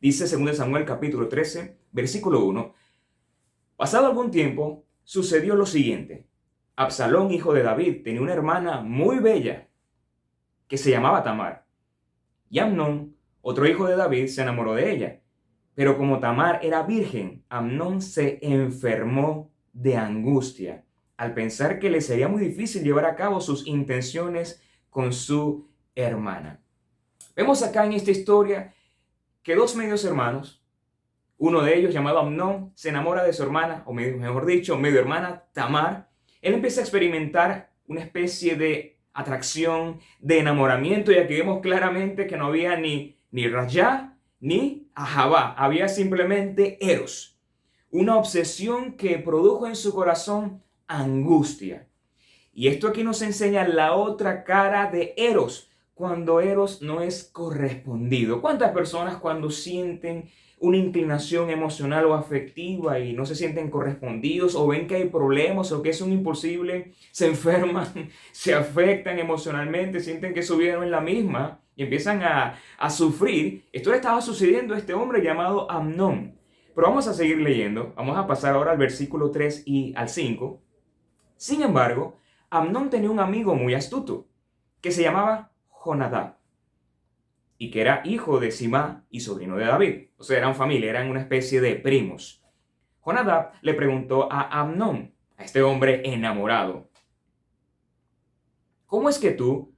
Dice 0.00 0.24
2 0.36 0.56
Samuel 0.56 0.84
capítulo 0.84 1.28
13, 1.28 1.78
versículo 1.92 2.44
1. 2.44 2.74
Pasado 3.76 4.06
algún 4.06 4.32
tiempo, 4.32 4.84
sucedió 5.04 5.54
lo 5.54 5.64
siguiente. 5.64 6.26
Absalón, 6.74 7.30
hijo 7.30 7.54
de 7.54 7.62
David, 7.62 8.02
tenía 8.02 8.20
una 8.20 8.32
hermana 8.32 8.80
muy 8.80 9.20
bella 9.20 9.68
que 10.66 10.76
se 10.76 10.90
llamaba 10.90 11.22
Tamar. 11.22 11.61
Y 12.52 12.58
Amnón, 12.58 13.16
otro 13.40 13.66
hijo 13.66 13.86
de 13.86 13.96
David, 13.96 14.26
se 14.26 14.42
enamoró 14.42 14.74
de 14.74 14.92
ella. 14.92 15.20
Pero 15.74 15.96
como 15.96 16.20
Tamar 16.20 16.60
era 16.62 16.82
virgen, 16.82 17.46
Amnón 17.48 18.02
se 18.02 18.40
enfermó 18.42 19.50
de 19.72 19.96
angustia 19.96 20.84
al 21.16 21.32
pensar 21.32 21.78
que 21.78 21.88
le 21.88 22.02
sería 22.02 22.28
muy 22.28 22.42
difícil 22.42 22.84
llevar 22.84 23.06
a 23.06 23.16
cabo 23.16 23.40
sus 23.40 23.66
intenciones 23.66 24.62
con 24.90 25.14
su 25.14 25.70
hermana. 25.94 26.60
Vemos 27.34 27.62
acá 27.62 27.86
en 27.86 27.94
esta 27.94 28.10
historia 28.10 28.74
que 29.42 29.54
dos 29.54 29.74
medios 29.74 30.04
hermanos, 30.04 30.62
uno 31.38 31.62
de 31.62 31.78
ellos 31.78 31.94
llamado 31.94 32.18
Amnón, 32.18 32.70
se 32.74 32.90
enamora 32.90 33.24
de 33.24 33.32
su 33.32 33.42
hermana, 33.42 33.82
o 33.86 33.94
mejor 33.94 34.44
dicho, 34.44 34.76
medio 34.76 35.00
hermana 35.00 35.44
Tamar. 35.54 36.10
Él 36.42 36.52
empieza 36.52 36.82
a 36.82 36.84
experimentar 36.84 37.72
una 37.86 38.02
especie 38.02 38.56
de 38.56 38.91
atracción, 39.12 40.00
de 40.20 40.38
enamoramiento, 40.38 41.12
y 41.12 41.16
aquí 41.16 41.34
vemos 41.34 41.60
claramente 41.60 42.26
que 42.26 42.36
no 42.36 42.46
había 42.46 42.76
ni, 42.76 43.16
ni 43.30 43.48
Rayá 43.48 44.16
ni 44.40 44.88
Ahabá, 44.94 45.54
había 45.56 45.88
simplemente 45.88 46.78
Eros, 46.80 47.38
una 47.90 48.16
obsesión 48.16 48.94
que 48.94 49.18
produjo 49.18 49.66
en 49.66 49.76
su 49.76 49.94
corazón 49.94 50.62
angustia. 50.88 51.86
Y 52.52 52.68
esto 52.68 52.88
aquí 52.88 53.04
nos 53.04 53.22
enseña 53.22 53.66
la 53.66 53.94
otra 53.94 54.44
cara 54.44 54.90
de 54.90 55.14
Eros, 55.16 55.70
cuando 55.94 56.40
Eros 56.40 56.82
no 56.82 57.00
es 57.00 57.24
correspondido. 57.24 58.42
¿Cuántas 58.42 58.72
personas 58.72 59.16
cuando 59.16 59.50
sienten 59.50 60.28
una 60.62 60.76
inclinación 60.76 61.50
emocional 61.50 62.06
o 62.06 62.14
afectiva 62.14 63.00
y 63.00 63.14
no 63.14 63.26
se 63.26 63.34
sienten 63.34 63.68
correspondidos 63.68 64.54
o 64.54 64.68
ven 64.68 64.86
que 64.86 64.94
hay 64.94 65.08
problemas 65.08 65.72
o 65.72 65.82
que 65.82 65.90
es 65.90 66.00
un 66.00 66.12
imposible, 66.12 66.92
se 67.10 67.26
enferman, 67.26 67.88
se 68.32 68.54
afectan 68.54 69.18
emocionalmente, 69.18 70.00
sienten 70.00 70.32
que 70.32 70.42
su 70.42 70.56
vida 70.56 70.76
no 70.76 70.84
es 70.84 70.90
la 70.90 71.00
misma 71.00 71.60
y 71.74 71.82
empiezan 71.82 72.22
a, 72.22 72.58
a 72.78 72.90
sufrir? 72.90 73.64
Esto 73.72 73.90
le 73.90 73.96
estaba 73.96 74.20
sucediendo 74.22 74.74
a 74.74 74.78
este 74.78 74.94
hombre 74.94 75.20
llamado 75.22 75.68
Amnón. 75.68 76.38
Pero 76.74 76.86
vamos 76.86 77.08
a 77.08 77.12
seguir 77.12 77.38
leyendo, 77.38 77.92
vamos 77.96 78.16
a 78.16 78.26
pasar 78.26 78.54
ahora 78.54 78.70
al 78.70 78.78
versículo 78.78 79.32
3 79.32 79.64
y 79.66 79.92
al 79.96 80.08
5. 80.08 80.62
Sin 81.36 81.62
embargo, 81.62 82.18
Amnón 82.50 82.88
tenía 82.88 83.10
un 83.10 83.18
amigo 83.18 83.56
muy 83.56 83.74
astuto 83.74 84.28
que 84.80 84.92
se 84.92 85.02
llamaba 85.02 85.50
Jonadab, 85.68 86.36
y 87.62 87.70
que 87.70 87.80
era 87.80 88.02
hijo 88.04 88.40
de 88.40 88.50
Simá 88.50 89.06
y 89.08 89.20
sobrino 89.20 89.56
de 89.56 89.66
David. 89.66 90.08
O 90.16 90.24
sea, 90.24 90.36
eran 90.36 90.56
familia, 90.56 90.90
eran 90.90 91.08
una 91.08 91.20
especie 91.20 91.60
de 91.60 91.76
primos. 91.76 92.42
Jonadab 93.02 93.52
le 93.62 93.74
preguntó 93.74 94.26
a 94.32 94.60
Amnón, 94.60 95.14
a 95.36 95.44
este 95.44 95.62
hombre 95.62 96.02
enamorado, 96.04 96.90
¿cómo 98.84 99.08
es 99.08 99.20
que 99.20 99.30
tú, 99.30 99.72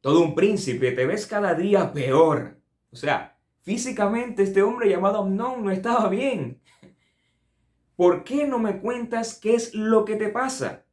todo 0.00 0.20
un 0.20 0.36
príncipe, 0.36 0.92
te 0.92 1.06
ves 1.06 1.26
cada 1.26 1.54
día 1.54 1.92
peor? 1.92 2.60
O 2.92 2.94
sea, 2.94 3.36
físicamente 3.62 4.44
este 4.44 4.62
hombre 4.62 4.88
llamado 4.88 5.18
Amnón 5.18 5.64
no 5.64 5.72
estaba 5.72 6.08
bien. 6.08 6.62
¿Por 7.96 8.22
qué 8.22 8.46
no 8.46 8.60
me 8.60 8.80
cuentas 8.80 9.40
qué 9.40 9.56
es 9.56 9.74
lo 9.74 10.04
que 10.04 10.14
te 10.14 10.28
pasa? 10.28 10.83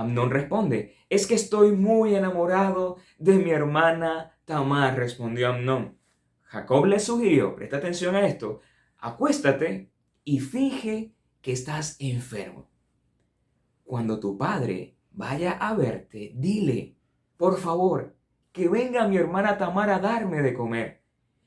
Amnón 0.00 0.30
responde, 0.30 0.96
es 1.10 1.26
que 1.26 1.34
estoy 1.34 1.72
muy 1.72 2.14
enamorado 2.14 2.96
de 3.18 3.34
mi 3.34 3.50
hermana 3.50 4.34
Tamar, 4.46 4.96
respondió 4.96 5.50
Amnón. 5.50 5.98
Jacob 6.44 6.86
le 6.86 6.98
sugirió, 6.98 7.54
presta 7.54 7.76
atención 7.76 8.16
a 8.16 8.26
esto, 8.26 8.60
acuéstate 8.96 9.92
y 10.24 10.40
finge 10.40 11.12
que 11.42 11.52
estás 11.52 11.96
enfermo. 11.98 12.70
Cuando 13.84 14.20
tu 14.20 14.38
padre 14.38 14.96
vaya 15.10 15.52
a 15.52 15.74
verte, 15.74 16.32
dile, 16.34 16.96
por 17.36 17.58
favor, 17.58 18.16
que 18.52 18.70
venga 18.70 19.06
mi 19.06 19.18
hermana 19.18 19.58
Tamar 19.58 19.90
a 19.90 19.98
darme 19.98 20.40
de 20.40 20.54
comer. 20.54 21.02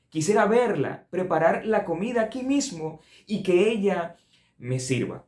Quisiera 0.09 0.45
verla, 0.45 1.07
preparar 1.09 1.65
la 1.65 1.85
comida 1.85 2.21
aquí 2.21 2.43
mismo 2.43 2.99
y 3.25 3.41
que 3.41 3.71
ella 3.71 4.15
me 4.59 4.79
sirva. 4.79 5.25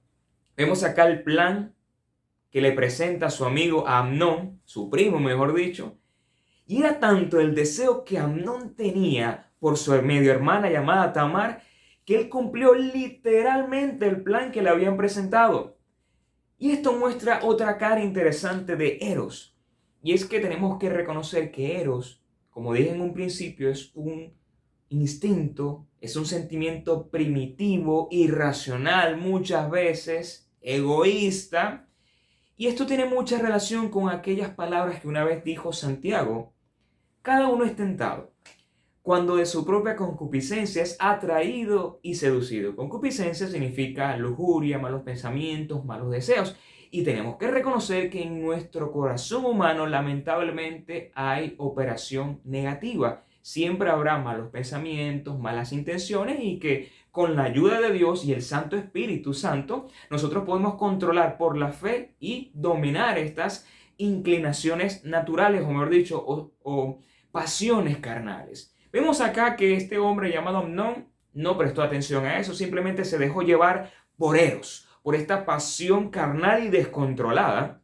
Vemos 0.55 0.83
acá 0.83 1.07
el 1.07 1.23
plan 1.23 1.74
que 2.55 2.61
le 2.61 2.71
presenta 2.71 3.25
a 3.25 3.31
su 3.31 3.43
amigo 3.43 3.85
Amnón, 3.85 4.61
su 4.63 4.89
primo 4.89 5.19
mejor 5.19 5.53
dicho, 5.53 5.97
y 6.65 6.77
era 6.77 7.01
tanto 7.01 7.41
el 7.41 7.53
deseo 7.53 8.05
que 8.05 8.17
Amnón 8.17 8.77
tenía 8.77 9.51
por 9.59 9.75
su 9.75 9.91
medio 10.01 10.31
hermana 10.31 10.69
llamada 10.69 11.11
Tamar, 11.11 11.63
que 12.05 12.15
él 12.15 12.29
cumplió 12.29 12.73
literalmente 12.73 14.07
el 14.07 14.23
plan 14.23 14.53
que 14.53 14.61
le 14.61 14.69
habían 14.69 14.95
presentado. 14.95 15.77
Y 16.57 16.71
esto 16.71 16.93
muestra 16.93 17.41
otra 17.43 17.77
cara 17.77 18.01
interesante 18.01 18.77
de 18.77 18.99
Eros. 19.01 19.57
Y 20.01 20.13
es 20.13 20.23
que 20.23 20.39
tenemos 20.39 20.79
que 20.79 20.89
reconocer 20.89 21.51
que 21.51 21.81
Eros, 21.81 22.23
como 22.51 22.73
dije 22.73 22.91
en 22.91 23.01
un 23.01 23.13
principio, 23.13 23.69
es 23.69 23.91
un 23.95 24.33
instinto, 24.87 25.87
es 25.99 26.15
un 26.15 26.25
sentimiento 26.25 27.09
primitivo, 27.09 28.07
irracional 28.11 29.17
muchas 29.17 29.69
veces, 29.69 30.49
egoísta, 30.61 31.85
y 32.57 32.67
esto 32.67 32.85
tiene 32.85 33.05
mucha 33.05 33.37
relación 33.39 33.89
con 33.89 34.09
aquellas 34.09 34.49
palabras 34.49 35.01
que 35.01 35.07
una 35.07 35.23
vez 35.23 35.43
dijo 35.43 35.73
Santiago. 35.73 36.53
Cada 37.21 37.47
uno 37.47 37.65
es 37.65 37.75
tentado 37.75 38.35
cuando 39.05 39.35
de 39.35 39.45
su 39.45 39.63
propia 39.63 39.95
concupiscencia 39.95 40.81
es 40.81 40.97
atraído 40.99 41.99
y 42.01 42.15
seducido. 42.15 42.75
Concupiscencia 42.75 43.45
significa 43.45 44.17
lujuria, 44.17 44.79
malos 44.79 45.03
pensamientos, 45.03 45.85
malos 45.85 46.09
deseos. 46.09 46.55
Y 46.89 47.03
tenemos 47.03 47.37
que 47.37 47.51
reconocer 47.51 48.09
que 48.09 48.23
en 48.23 48.41
nuestro 48.41 48.91
corazón 48.91 49.45
humano 49.45 49.85
lamentablemente 49.85 51.11
hay 51.13 51.53
operación 51.59 52.41
negativa. 52.45 53.23
Siempre 53.43 53.91
habrá 53.91 54.17
malos 54.17 54.49
pensamientos, 54.49 55.37
malas 55.37 55.71
intenciones 55.71 56.39
y 56.41 56.57
que 56.57 56.89
con 57.15 57.37
la 57.37 57.43
ayuda 57.43 57.79
de 57.79 57.93
Dios 57.93 58.25
y 58.25 58.33
el 58.33 58.41
Santo 58.41 58.75
Espíritu 58.75 59.33
Santo, 59.33 59.87
nosotros 60.09 60.43
podemos 60.43 60.75
controlar 60.75 61.37
por 61.37 61.55
la 61.55 61.71
fe 61.71 62.13
y 62.19 62.51
dominar 62.53 63.17
estas 63.17 63.65
inclinaciones 63.95 65.05
naturales, 65.05 65.63
o 65.63 65.69
mejor 65.69 65.89
dicho, 65.89 66.21
o, 66.27 66.99
pasiones 67.31 67.99
carnales. 67.99 68.75
Vemos 68.91 69.21
acá 69.21 69.55
que 69.55 69.77
este 69.77 69.97
hombre 69.97 70.29
llamado 70.29 70.57
Amnón 70.57 71.07
no 71.31 71.57
prestó 71.57 71.81
atención 71.81 72.25
a 72.25 72.37
eso, 72.37 72.53
simplemente 72.53 73.05
se 73.05 73.17
dejó 73.17 73.43
llevar 73.43 73.93
por 74.17 74.35
Eros, 74.35 74.89
por 75.01 75.15
esta 75.15 75.45
pasión 75.45 76.09
carnal 76.09 76.65
y 76.65 76.67
descontrolada. 76.67 77.81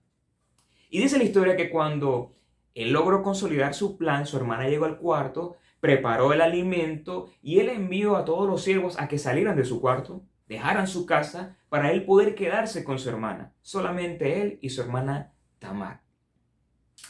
Y 0.89 0.99
dice 0.99 1.17
la 1.17 1.23
historia 1.23 1.55
que 1.55 1.69
cuando 1.69 2.35
él 2.75 2.91
logró 2.91 3.23
consolidar 3.23 3.75
su 3.75 3.97
plan, 3.97 4.25
su 4.25 4.35
hermana 4.35 4.67
llegó 4.67 4.83
al 4.83 4.97
cuarto, 4.97 5.55
preparó 5.81 6.31
el 6.31 6.39
alimento 6.41 7.31
y 7.41 7.59
él 7.59 7.67
envió 7.67 8.15
a 8.15 8.23
todos 8.23 8.47
los 8.47 8.63
siervos 8.63 8.97
a 8.99 9.09
que 9.09 9.17
salieran 9.17 9.57
de 9.57 9.65
su 9.65 9.81
cuarto, 9.81 10.23
dejaran 10.47 10.87
su 10.87 11.05
casa 11.05 11.57
para 11.67 11.91
él 11.91 12.05
poder 12.05 12.35
quedarse 12.35 12.83
con 12.83 12.99
su 12.99 13.09
hermana, 13.09 13.53
solamente 13.61 14.41
él 14.41 14.59
y 14.61 14.69
su 14.69 14.81
hermana 14.81 15.33
Tamar. 15.59 16.03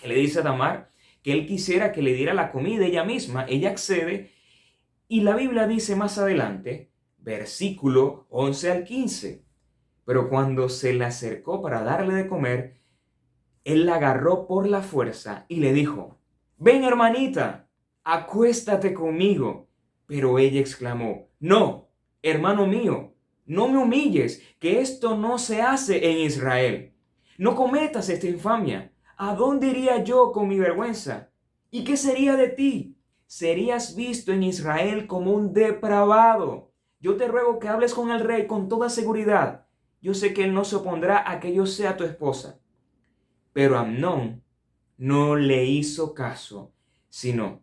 Él 0.01 0.09
le 0.09 0.15
dice 0.15 0.39
a 0.39 0.43
Tamar 0.43 0.89
que 1.21 1.33
él 1.33 1.45
quisiera 1.45 1.91
que 1.91 2.01
le 2.01 2.13
diera 2.13 2.33
la 2.33 2.51
comida 2.51 2.85
ella 2.85 3.03
misma, 3.03 3.45
ella 3.47 3.69
accede 3.69 4.31
y 5.07 5.21
la 5.21 5.35
Biblia 5.35 5.67
dice 5.67 5.95
más 5.95 6.17
adelante, 6.17 6.91
versículo 7.17 8.25
11 8.29 8.71
al 8.71 8.83
15, 8.85 9.43
pero 10.05 10.29
cuando 10.29 10.69
se 10.69 10.93
le 10.93 11.03
acercó 11.03 11.61
para 11.61 11.83
darle 11.83 12.13
de 12.13 12.27
comer, 12.27 12.81
él 13.65 13.85
la 13.85 13.95
agarró 13.95 14.47
por 14.47 14.65
la 14.65 14.81
fuerza 14.81 15.45
y 15.49 15.57
le 15.57 15.73
dijo, 15.73 16.19
ven 16.57 16.83
hermanita, 16.83 17.67
acuéstate 18.03 18.93
conmigo. 18.93 19.67
Pero 20.07 20.39
ella 20.39 20.59
exclamó, 20.59 21.29
no, 21.39 21.89
hermano 22.21 22.67
mío, 22.67 23.13
no 23.45 23.67
me 23.67 23.77
humilles, 23.77 24.43
que 24.59 24.81
esto 24.81 25.17
no 25.17 25.37
se 25.37 25.61
hace 25.61 26.11
en 26.11 26.19
Israel. 26.19 26.93
No 27.37 27.55
cometas 27.55 28.09
esta 28.09 28.27
infamia. 28.27 28.93
¿A 29.17 29.35
dónde 29.35 29.67
iría 29.67 30.03
yo 30.03 30.31
con 30.31 30.47
mi 30.47 30.59
vergüenza? 30.59 31.31
¿Y 31.69 31.83
qué 31.83 31.95
sería 31.95 32.35
de 32.35 32.49
ti? 32.49 32.97
Serías 33.25 33.95
visto 33.95 34.31
en 34.33 34.43
Israel 34.43 35.07
como 35.07 35.31
un 35.31 35.53
depravado. 35.53 36.71
Yo 36.99 37.15
te 37.15 37.27
ruego 37.27 37.59
que 37.59 37.67
hables 37.67 37.93
con 37.93 38.11
el 38.11 38.19
rey 38.19 38.45
con 38.47 38.67
toda 38.67 38.89
seguridad. 38.89 39.65
Yo 40.01 40.13
sé 40.13 40.33
que 40.33 40.43
él 40.43 40.53
no 40.53 40.65
se 40.65 40.75
opondrá 40.75 41.29
a 41.29 41.39
que 41.39 41.53
yo 41.53 41.65
sea 41.65 41.95
tu 41.95 42.03
esposa. 42.03 42.59
Pero 43.53 43.77
Amnón 43.77 44.43
no 44.97 45.35
le 45.35 45.65
hizo 45.65 46.13
caso, 46.13 46.73
sino 47.09 47.61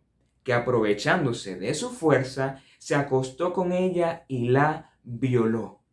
que 0.49 0.53
aprovechándose 0.55 1.57
de 1.57 1.75
su 1.75 1.91
fuerza, 1.91 2.63
se 2.79 2.95
acostó 2.95 3.53
con 3.53 3.71
ella 3.71 4.25
y 4.27 4.49
la 4.49 4.97
violó. 5.03 5.83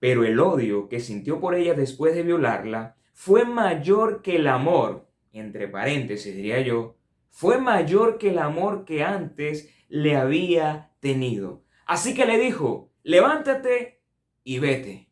Pero 0.00 0.24
el 0.24 0.40
odio 0.40 0.88
que 0.88 0.98
sintió 0.98 1.38
por 1.38 1.54
ella 1.54 1.74
después 1.74 2.16
de 2.16 2.24
violarla 2.24 2.96
fue 3.12 3.44
mayor 3.44 4.20
que 4.20 4.34
el 4.34 4.48
amor, 4.48 5.12
entre 5.32 5.68
paréntesis 5.68 6.34
diría 6.34 6.60
yo, 6.60 6.96
fue 7.30 7.60
mayor 7.60 8.18
que 8.18 8.30
el 8.30 8.40
amor 8.40 8.84
que 8.84 9.04
antes 9.04 9.70
le 9.88 10.16
había 10.16 10.90
tenido. 10.98 11.62
Así 11.86 12.14
que 12.14 12.26
le 12.26 12.36
dijo, 12.36 12.90
levántate 13.04 14.02
y 14.42 14.58
vete. 14.58 15.08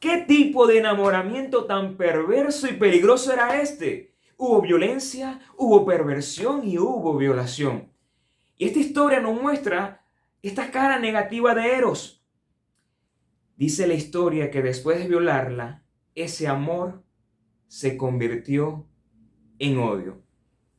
¿Qué 0.00 0.24
tipo 0.26 0.66
de 0.66 0.78
enamoramiento 0.78 1.66
tan 1.66 1.98
perverso 1.98 2.66
y 2.68 2.72
peligroso 2.72 3.34
era 3.34 3.60
este? 3.60 4.08
Hubo 4.40 4.62
violencia, 4.62 5.40
hubo 5.56 5.84
perversión 5.84 6.64
y 6.64 6.78
hubo 6.78 7.16
violación. 7.16 7.90
Y 8.56 8.66
esta 8.66 8.78
historia 8.78 9.18
nos 9.18 9.42
muestra 9.42 10.06
esta 10.42 10.70
cara 10.70 11.00
negativa 11.00 11.56
de 11.56 11.74
Eros. 11.74 12.24
Dice 13.56 13.88
la 13.88 13.94
historia 13.94 14.52
que 14.52 14.62
después 14.62 15.00
de 15.00 15.08
violarla, 15.08 15.82
ese 16.14 16.46
amor 16.46 17.02
se 17.66 17.96
convirtió 17.96 18.86
en 19.58 19.78
odio. 19.78 20.22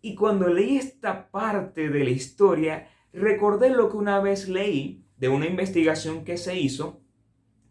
Y 0.01 0.15
cuando 0.15 0.47
leí 0.47 0.77
esta 0.77 1.29
parte 1.29 1.89
de 1.89 2.05
la 2.05 2.11
historia, 2.11 2.87
recordé 3.11 3.71
lo 3.71 3.89
que 3.89 3.97
una 3.97 4.21
vez 4.21 4.47
leí 4.47 5.03
de 5.17 5.27
una 5.27 5.47
investigación 5.47 6.23
que 6.23 6.37
se 6.37 6.57
hizo, 6.57 7.01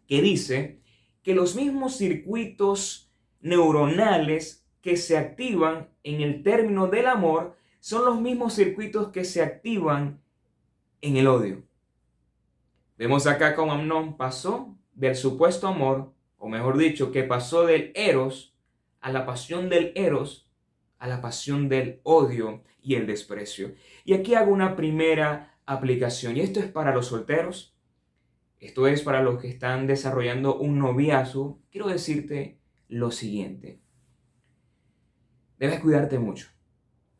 que 0.05 0.21
dice 0.21 0.83
que 1.23 1.33
los 1.33 1.55
mismos 1.55 1.97
circuitos 1.97 3.11
neuronales 3.41 4.68
que 4.81 4.97
se 4.97 5.17
activan 5.17 5.89
en 6.03 6.21
el 6.21 6.43
término 6.43 6.87
del 6.87 7.07
amor 7.07 7.55
son 7.79 8.05
los 8.05 8.19
mismos 8.19 8.53
circuitos 8.53 9.09
que 9.09 9.23
se 9.23 9.41
activan 9.41 10.21
en 11.01 11.17
el 11.17 11.27
odio. 11.27 11.63
Vemos 12.97 13.27
acá 13.27 13.55
cómo 13.55 13.71
Amnón 13.71 14.17
pasó 14.17 14.75
del 14.93 15.15
supuesto 15.15 15.67
amor, 15.67 16.13
o 16.37 16.49
mejor 16.49 16.77
dicho, 16.77 17.11
que 17.11 17.23
pasó 17.23 17.65
del 17.65 17.91
eros 17.95 18.53
a 18.99 19.11
la 19.11 19.25
pasión 19.25 19.69
del 19.69 19.93
eros, 19.95 20.49
a 20.97 21.07
la 21.07 21.21
pasión 21.21 21.69
del 21.69 22.01
odio 22.03 22.63
y 22.81 22.95
el 22.95 23.07
desprecio. 23.07 23.73
Y 24.03 24.13
aquí 24.13 24.35
hago 24.35 24.51
una 24.51 24.75
primera 24.75 25.57
aplicación, 25.65 26.35
y 26.35 26.41
esto 26.41 26.59
es 26.59 26.67
para 26.67 26.93
los 26.93 27.07
solteros, 27.07 27.73
esto 28.59 28.87
es 28.87 29.01
para 29.01 29.21
los 29.21 29.39
que 29.39 29.47
están 29.47 29.87
desarrollando 29.87 30.57
un 30.57 30.79
noviazgo. 30.79 31.61
Quiero 31.71 31.87
decirte 31.87 32.59
lo 32.89 33.11
siguiente. 33.11 33.79
Debes 35.59 35.81
cuidarte 35.81 36.17
mucho 36.17 36.47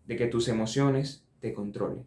de 0.05 0.15
que 0.15 0.27
tus 0.27 0.47
emociones 0.47 1.25
te 1.41 1.53
controlen. 1.53 2.05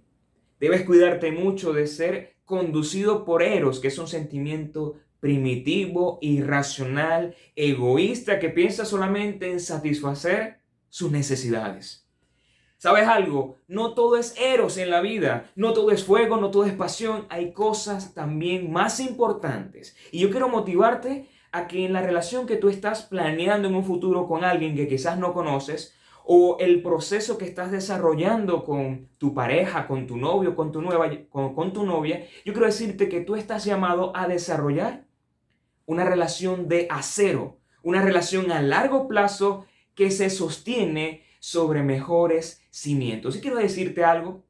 Debes 0.59 0.83
cuidarte 0.83 1.31
mucho 1.31 1.75
de 1.75 1.87
ser 1.87 2.37
conducido 2.47 3.27
por 3.27 3.43
eros, 3.43 3.81
que 3.81 3.89
es 3.89 3.99
un 3.99 4.09
sentimiento 4.09 4.97
primitivo, 5.21 6.19
irracional, 6.23 7.37
egoísta, 7.55 8.39
que 8.39 8.49
piensa 8.49 8.87
solamente 8.87 9.51
en 9.53 9.61
satisfacer 9.61 10.61
sus 10.89 11.13
necesidades. 11.13 12.09
¿Sabes 12.79 13.07
algo? 13.07 13.59
No 13.69 13.95
todo 13.95 14.17
es 14.17 14.35
eros 14.41 14.79
en 14.79 14.91
la 14.91 15.03
vida, 15.03 15.53
no 15.55 15.75
todo 15.75 15.91
es 15.91 16.03
fuego, 16.03 16.39
no 16.39 16.51
todo 16.51 16.65
es 16.65 16.73
pasión, 16.73 17.27
hay 17.29 17.53
cosas 17.53 18.15
también 18.15 18.73
más 18.73 19.01
importantes. 19.01 19.95
Y 20.11 20.21
yo 20.21 20.31
quiero 20.31 20.49
motivarte 20.49 21.29
a 21.53 21.69
que 21.69 21.85
en 21.85 21.93
la 21.93 22.01
relación 22.01 22.47
que 22.47 22.57
tú 22.57 22.71
estás 22.71 23.03
planeando 23.03 23.69
en 23.69 23.75
un 23.75 23.85
futuro 23.85 24.27
con 24.27 24.45
alguien 24.45 24.75
que 24.75 24.89
quizás 24.89 25.19
no 25.19 25.35
conoces, 25.35 25.95
o 26.25 26.57
el 26.61 26.83
proceso 26.83 27.39
que 27.39 27.45
estás 27.45 27.71
desarrollando 27.73 28.65
con 28.65 29.09
tu 29.19 29.35
pareja, 29.35 29.87
con 29.87 30.07
tu 30.07 30.17
novio, 30.17 30.55
con 30.55 30.71
tu, 30.71 30.81
nueva, 30.81 31.11
con, 31.31 31.73
tu 31.73 31.85
novia, 31.85 32.27
yo 32.45 32.53
quiero 32.53 32.67
decirte 32.67 33.09
que 33.09 33.21
tú 33.21 33.35
estás 33.35 33.65
llamado 33.65 34.17
a 34.17 34.29
desarrollar 34.29 35.05
una 35.87 36.05
relación 36.05 36.69
de 36.69 36.87
acero, 36.91 37.59
una 37.83 38.03
relación 38.03 38.53
a 38.53 38.63
largo 38.63 39.09
plazo 39.09 39.67
que 39.95 40.11
se 40.11 40.31
sostiene 40.31 41.25
sobre 41.41 41.83
mejores 41.83 42.63
cimientos. 42.71 43.37
Y 43.37 43.41
quiero 43.41 43.57
decirte 43.57 44.05
algo. 44.05 44.45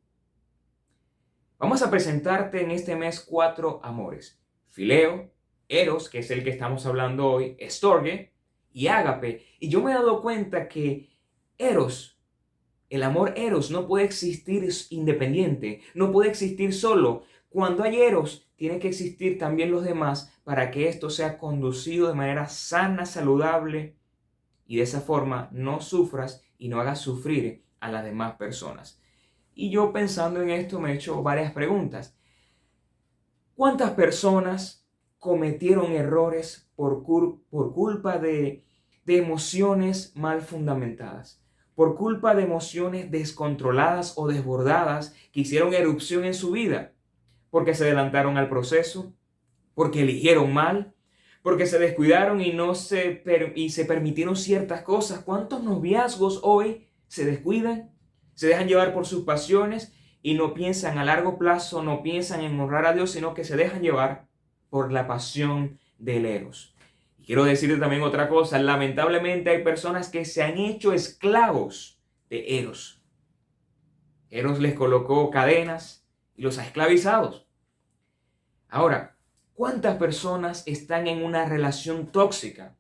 Vamos 1.59 1.83
a 1.83 1.91
presentarte 1.91 2.63
en 2.63 2.71
este 2.71 2.97
mes 2.97 3.21
cuatro 3.21 3.81
amores. 3.83 4.39
Fileo, 4.69 5.31
Eros, 5.69 6.11
que 6.11 6.19
es 6.19 6.31
el 6.31 6.45
que 6.45 6.51
estamos 6.51 6.85
hablando 6.87 7.31
hoy, 7.31 7.57
Estorge 7.59 8.33
y 8.73 8.89
Ágape. 8.89 9.47
Y 9.59 9.69
yo 9.69 9.81
me 9.81 9.91
he 9.91 9.95
dado 9.95 10.21
cuenta 10.21 10.69
que 10.69 11.12
Eros, 11.59 12.19
el 12.93 13.03
amor 13.05 13.33
Eros 13.37 13.71
no 13.71 13.87
puede 13.87 14.05
existir 14.05 14.69
independiente, 14.91 15.81
no 15.95 16.13
puede 16.13 16.29
existir 16.29 16.75
solo. 16.75 17.23
Cuando 17.49 17.85
hay 17.85 18.01
Eros, 18.01 18.47
tiene 18.57 18.79
que 18.79 18.89
existir 18.89 19.39
también 19.39 19.71
los 19.71 19.83
demás 19.83 20.33
para 20.45 20.71
que 20.71 20.89
esto 20.89 21.11
sea 21.11 21.39
conducido 21.39 22.09
de 22.09 22.15
manera 22.15 22.49
sana, 22.49 23.07
saludable 23.07 23.97
y 24.67 24.77
de 24.77 24.83
esa 24.83 25.01
forma 25.01 25.49
no 25.53 25.81
sufras 25.81 26.45
y 26.59 26.69
no 26.69 26.81
hagas 26.81 27.01
sufrir 27.01 27.65
a 27.81 27.91
las 27.91 28.05
demás 28.05 28.37
personas. 28.37 29.01
Y 29.55 29.71
yo 29.71 29.93
pensando 29.93 30.41
en 30.43 30.51
esto 30.51 30.79
me 30.79 30.93
he 30.93 30.95
hecho 30.95 31.23
varias 31.23 31.53
preguntas. 31.53 32.17
¿Cuántas 33.55 33.93
personas 33.93 34.87
cometieron 35.19 35.93
errores 35.93 36.71
por, 36.77 37.03
por 37.51 37.73
culpa 37.75 38.19
de, 38.19 38.65
de 39.05 39.17
emociones 39.17 40.15
mal 40.15 40.43
fundamentadas? 40.43 41.42
Por 41.75 41.97
culpa 41.97 42.35
de 42.35 42.43
emociones 42.43 43.11
descontroladas 43.11 44.15
o 44.17 44.29
desbordadas 44.29 45.15
que 45.33 45.41
hicieron 45.41 45.75
erupción 45.75 46.25
en 46.25 46.35
su 46.35 46.53
vida, 46.53 46.93
porque 47.51 47.75
se 47.75 47.85
adelantaron 47.85 48.37
al 48.37 48.49
proceso, 48.49 49.13
porque 49.75 50.03
eligieron 50.03 50.53
mal, 50.53 50.95
porque 51.43 51.67
se 51.67 51.79
descuidaron 51.79 52.41
y 52.41 52.53
no 52.53 52.75
se, 52.75 53.23
y 53.57 53.71
se 53.71 53.85
permitieron 53.85 54.37
ciertas 54.37 54.83
cosas. 54.83 55.21
¿Cuántos 55.25 55.63
noviazgos 55.63 56.41
hoy 56.43 56.89
se 57.09 57.25
descuidan, 57.25 57.91
se 58.35 58.47
dejan 58.47 58.69
llevar 58.69 58.95
por 58.95 59.07
sus 59.07 59.25
pasiones 59.25 59.93
y 60.23 60.35
no 60.35 60.55
piensan 60.55 60.99
a 60.99 61.05
largo 61.05 61.39
plazo, 61.39 61.83
no 61.83 62.03
piensan 62.03 62.43
en 62.43 62.59
honrar 62.61 62.87
a 62.87 62.93
Dios, 62.93 63.11
sino 63.11 63.35
que 63.35 63.45
se 63.45 63.57
dejan 63.57 63.83
llevar 63.83 64.29
por 64.71 64.93
la 64.93 65.07
pasión 65.07 65.79
del 65.99 66.27
eros? 66.27 66.72
Quiero 67.25 67.45
decirte 67.45 67.79
también 67.79 68.03
otra 68.03 68.29
cosa, 68.29 68.59
lamentablemente 68.59 69.51
hay 69.51 69.63
personas 69.63 70.09
que 70.09 70.25
se 70.25 70.43
han 70.43 70.59
hecho 70.59 70.93
esclavos 70.93 72.01
de 72.29 72.59
Eros. 72.59 73.03
Eros 74.31 74.61
les 74.61 74.75
colocó 74.75 75.31
cadenas 75.31 76.07
y 76.35 76.43
los 76.43 76.59
ha 76.59 76.65
esclavizado. 76.65 77.47
Ahora, 78.69 79.17
¿cuántas 79.55 79.97
personas 79.97 80.67
están 80.67 81.07
en 81.07 81.23
una 81.23 81.45
relación 81.45 82.07
tóxica? 82.11 82.77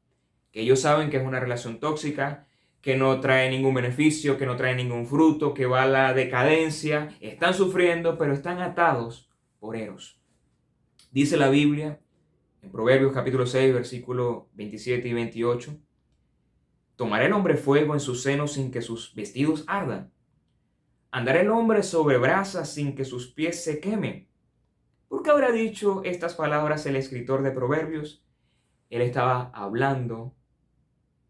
Que 0.50 0.62
ellos 0.62 0.81
saben 0.81 1.11
que 1.11 1.18
es 1.18 1.26
una 1.26 1.40
relación 1.40 1.78
tóxica, 1.78 2.46
que 2.81 2.96
no 2.96 3.20
trae 3.20 3.50
ningún 3.50 3.74
beneficio, 3.74 4.37
que 4.37 4.46
no 4.46 4.57
trae 4.57 4.74
ningún 4.74 5.07
fruto, 5.07 5.55
que 5.55 5.66
va 5.66 5.83
a 5.83 5.87
la 5.87 6.14
decadencia, 6.14 7.16
están 7.20 7.55
sufriendo, 7.55 8.18
pero 8.18 8.33
están 8.33 8.61
atados 8.61 9.31
por 9.61 9.76
Eros. 9.76 10.20
Dice 11.12 11.37
la 11.37 11.48
Biblia 11.48 12.00
en 12.62 12.70
Proverbios 12.70 13.12
capítulo 13.12 13.44
6, 13.44 13.75
versículo 13.75 14.48
27 14.55 15.09
y 15.09 15.12
28, 15.12 15.77
¿tomará 16.94 17.27
el 17.27 17.33
hombre 17.33 17.57
fuego 17.57 17.92
en 17.94 18.01
su 18.01 18.14
seno 18.14 18.46
sin 18.46 18.70
que 18.70 18.81
sus 18.81 19.14
vestidos 19.14 19.64
ardan? 19.66 20.12
¿Andará 21.11 21.40
el 21.40 21.51
hombre 21.51 21.83
sobre 21.83 22.18
brasas 22.18 22.72
sin 22.72 22.94
que 22.94 23.05
sus 23.05 23.33
pies 23.33 23.64
se 23.64 23.81
quemen? 23.81 24.29
¿Por 25.09 25.22
qué 25.22 25.31
habrá 25.31 25.51
dicho 25.51 26.03
estas 26.05 26.35
palabras 26.35 26.87
el 26.87 26.94
escritor 26.94 27.42
de 27.42 27.51
Proverbios? 27.51 28.25
Él 28.90 29.03
estaba 29.03 29.51
hablando 29.53 30.35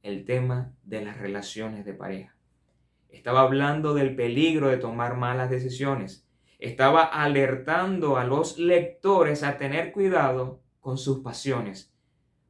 el 0.03 0.25
tema 0.27 0.75
de 0.85 1.03
las 1.03 1.17
relaciones 1.17 1.85
de 1.87 1.95
pareja. 1.95 2.37
Estaba 3.09 3.41
hablando 3.41 3.95
del 3.95 4.15
peligro 4.15 4.69
de 4.69 4.77
tomar 4.77 5.17
malas 5.17 5.49
decisiones. 5.51 6.29
Estaba 6.59 7.05
alertando 7.05 8.19
a 8.19 8.25
los 8.25 8.59
lectores 8.59 9.43
a 9.43 9.57
tener 9.57 9.93
cuidado 9.93 10.62
con 10.83 10.99
sus 10.99 11.21
pasiones, 11.21 11.95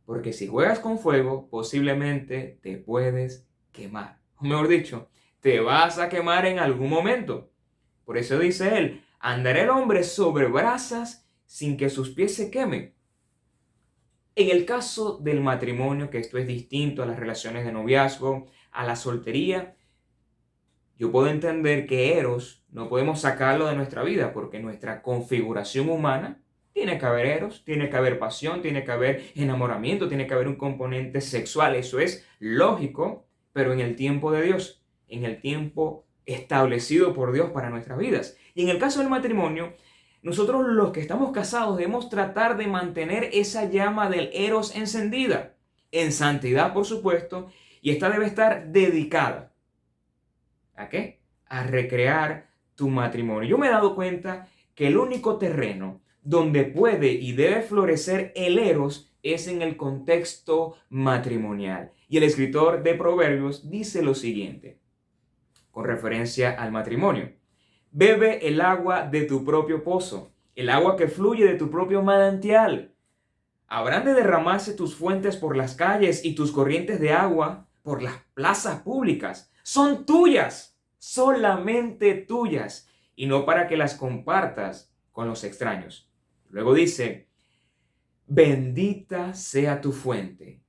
porque 0.07 0.33
si 0.33 0.49
juegas 0.49 0.81
con 0.81 0.99
fuego, 0.99 1.49
posiblemente 1.49 2.59
te 2.63 2.79
puedes 2.79 3.47
quemar. 3.71 4.19
O 4.37 4.45
mejor 4.45 4.67
dicho, 4.67 5.09
te 5.41 5.61
vas 5.61 5.99
a 5.99 6.09
quemar 6.09 6.47
en 6.47 6.59
algún 6.59 6.89
momento. 6.89 7.53
Por 8.05 8.19
eso 8.19 8.39
dice 8.39 8.79
él, 8.79 9.05
andará 9.21 9.63
el 9.63 9.71
hombre 9.71 10.03
sobre 10.03 10.47
brasas 10.47 11.29
sin 11.45 11.77
que 11.77 11.91
sus 11.91 12.11
pies 12.11 12.35
se 12.35 12.51
quemen. 12.51 12.95
En 14.35 14.51
el 14.51 14.65
caso 14.65 15.19
del 15.19 15.43
matrimonio, 15.43 16.09
que 16.09 16.19
esto 16.19 16.39
es 16.39 16.47
distinto 16.47 17.03
a 17.03 17.07
las 17.07 17.19
relaciones 17.19 17.67
de 17.67 17.73
noviazgo, 17.73 18.47
a 18.71 18.85
la 18.85 18.97
soltería, 18.97 19.77
yo 20.97 21.13
puedo 21.13 21.29
entender 21.29 21.87
que 21.87 22.19
Eros 22.19 22.65
no 22.71 22.89
podemos 22.89 23.21
sacarlo 23.21 23.67
de 23.67 23.77
nuestra 23.77 24.03
vida 24.03 24.33
porque 24.33 24.59
nuestra 24.59 25.03
configuración 25.03 25.91
humana 25.91 26.42
tiene 26.83 26.99
que 26.99 27.07
haber 27.07 27.27
eros, 27.27 27.65
tiene 27.65 27.89
que 27.89 27.97
haber 27.97 28.19
pasión, 28.19 28.61
tiene 28.61 28.83
que 28.83 28.91
haber 28.91 29.31
enamoramiento, 29.37 30.09
tiene 30.09 30.27
que 30.27 30.35
haber 30.35 30.49
un 30.49 30.57
componente 30.57 31.21
sexual. 31.21 31.77
Eso 31.77 32.01
es 32.01 32.27
lógico, 32.41 33.29
pero 33.53 33.73
en 33.73 33.79
el 33.79 33.95
tiempo 33.95 34.33
de 34.33 34.43
Dios, 34.43 34.83
en 35.07 35.25
el 35.25 35.41
tiempo 35.41 36.09
establecido 36.27 37.15
por 37.15 37.33
Dios 37.33 37.51
para 37.51 37.71
nuestras 37.71 37.99
vidas. 37.99 38.37
Y 38.57 38.65
en 38.65 38.69
el 38.69 38.81
caso 38.81 38.99
del 38.99 39.09
matrimonio, 39.09 39.75
nosotros 40.23 40.67
los 40.67 40.91
que 40.91 41.01
estamos 41.01 41.31
casados 41.31 41.77
debemos 41.77 42.09
tratar 42.09 42.57
de 42.57 42.67
mantener 42.67 43.31
esa 43.33 43.71
llama 43.71 44.11
del 44.11 44.31
eros 44.33 44.75
encendida, 44.75 45.55
en 45.93 46.11
santidad 46.11 46.73
por 46.73 46.85
supuesto, 46.85 47.47
y 47.81 47.93
esta 47.93 48.11
debe 48.11 48.27
estar 48.27 48.73
dedicada. 48.73 49.53
¿A 50.75 50.89
qué? 50.89 51.21
A 51.47 51.63
recrear 51.63 52.49
tu 52.75 52.89
matrimonio. 52.89 53.49
Yo 53.49 53.57
me 53.57 53.69
he 53.69 53.71
dado 53.71 53.95
cuenta 53.95 54.49
que 54.75 54.89
el 54.89 54.97
único 54.97 55.39
terreno 55.39 56.03
donde 56.23 56.65
puede 56.65 57.13
y 57.13 57.33
debe 57.33 57.63
florecer 57.63 58.33
el 58.35 58.59
eros 58.59 59.13
es 59.23 59.49
en 59.49 59.63
el 59.63 59.77
contexto 59.77 60.77
matrimonial. 60.89 61.93
Y 62.09 62.17
el 62.17 62.25
escritor 62.25 62.83
de 62.83 62.95
Proverbios 62.95 63.71
dice 63.71 64.03
lo 64.03 64.15
siguiente, 64.15 64.79
con 65.71 65.85
referencia 65.85 66.51
al 66.51 66.73
matrimonio. 66.73 67.33
Bebe 67.91 68.47
el 68.47 68.61
agua 68.61 69.07
de 69.07 69.23
tu 69.23 69.45
propio 69.45 69.83
pozo, 69.83 70.33
el 70.55 70.71
agua 70.71 70.97
que 70.97 71.09
fluye 71.09 71.45
de 71.45 71.55
tu 71.55 71.71
propio 71.71 72.03
manantial. 72.03 72.95
Habrán 73.67 74.05
de 74.05 74.15
derramarse 74.15 74.75
tus 74.75 74.95
fuentes 74.95 75.37
por 75.37 75.57
las 75.57 75.75
calles 75.75 76.25
y 76.25 76.35
tus 76.35 76.53
corrientes 76.53 77.01
de 77.01 77.13
agua 77.13 77.69
por 77.83 78.03
las 78.03 78.17
plazas 78.35 78.83
públicas. 78.83 79.51
Son 79.63 80.05
tuyas, 80.05 80.79
solamente 80.99 82.15
tuyas, 82.15 82.89
y 83.15 83.27
no 83.27 83.45
para 83.45 83.67
que 83.67 83.77
las 83.77 83.95
compartas 83.95 84.93
con 85.13 85.29
los 85.29 85.45
extraños. 85.45 86.12
Luego 86.53 86.73
dice, 86.73 87.29
bendita 88.27 89.35
sea 89.35 89.81
tu 89.81 89.91
fuente, 89.91 90.63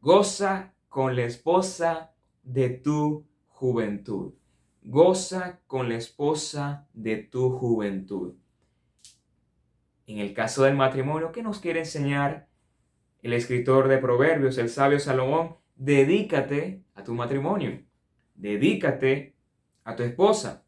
goza 0.00 0.74
con 0.88 1.14
la 1.14 1.22
esposa 1.22 2.12
de 2.42 2.70
tu 2.70 3.24
juventud 3.46 4.34
goza 4.84 5.60
con 5.66 5.88
la 5.88 5.96
esposa 5.96 6.86
de 6.92 7.16
tu 7.16 7.50
juventud. 7.50 8.34
En 10.06 10.18
el 10.18 10.34
caso 10.34 10.64
del 10.64 10.74
matrimonio, 10.74 11.32
¿qué 11.32 11.42
nos 11.42 11.58
quiere 11.58 11.80
enseñar 11.80 12.48
el 13.22 13.32
escritor 13.32 13.88
de 13.88 13.98
Proverbios, 13.98 14.58
el 14.58 14.68
sabio 14.68 15.00
Salomón? 15.00 15.56
Dedícate 15.74 16.84
a 16.94 17.02
tu 17.02 17.14
matrimonio, 17.14 17.82
dedícate 18.34 19.34
a 19.82 19.96
tu 19.96 20.02
esposa. 20.02 20.66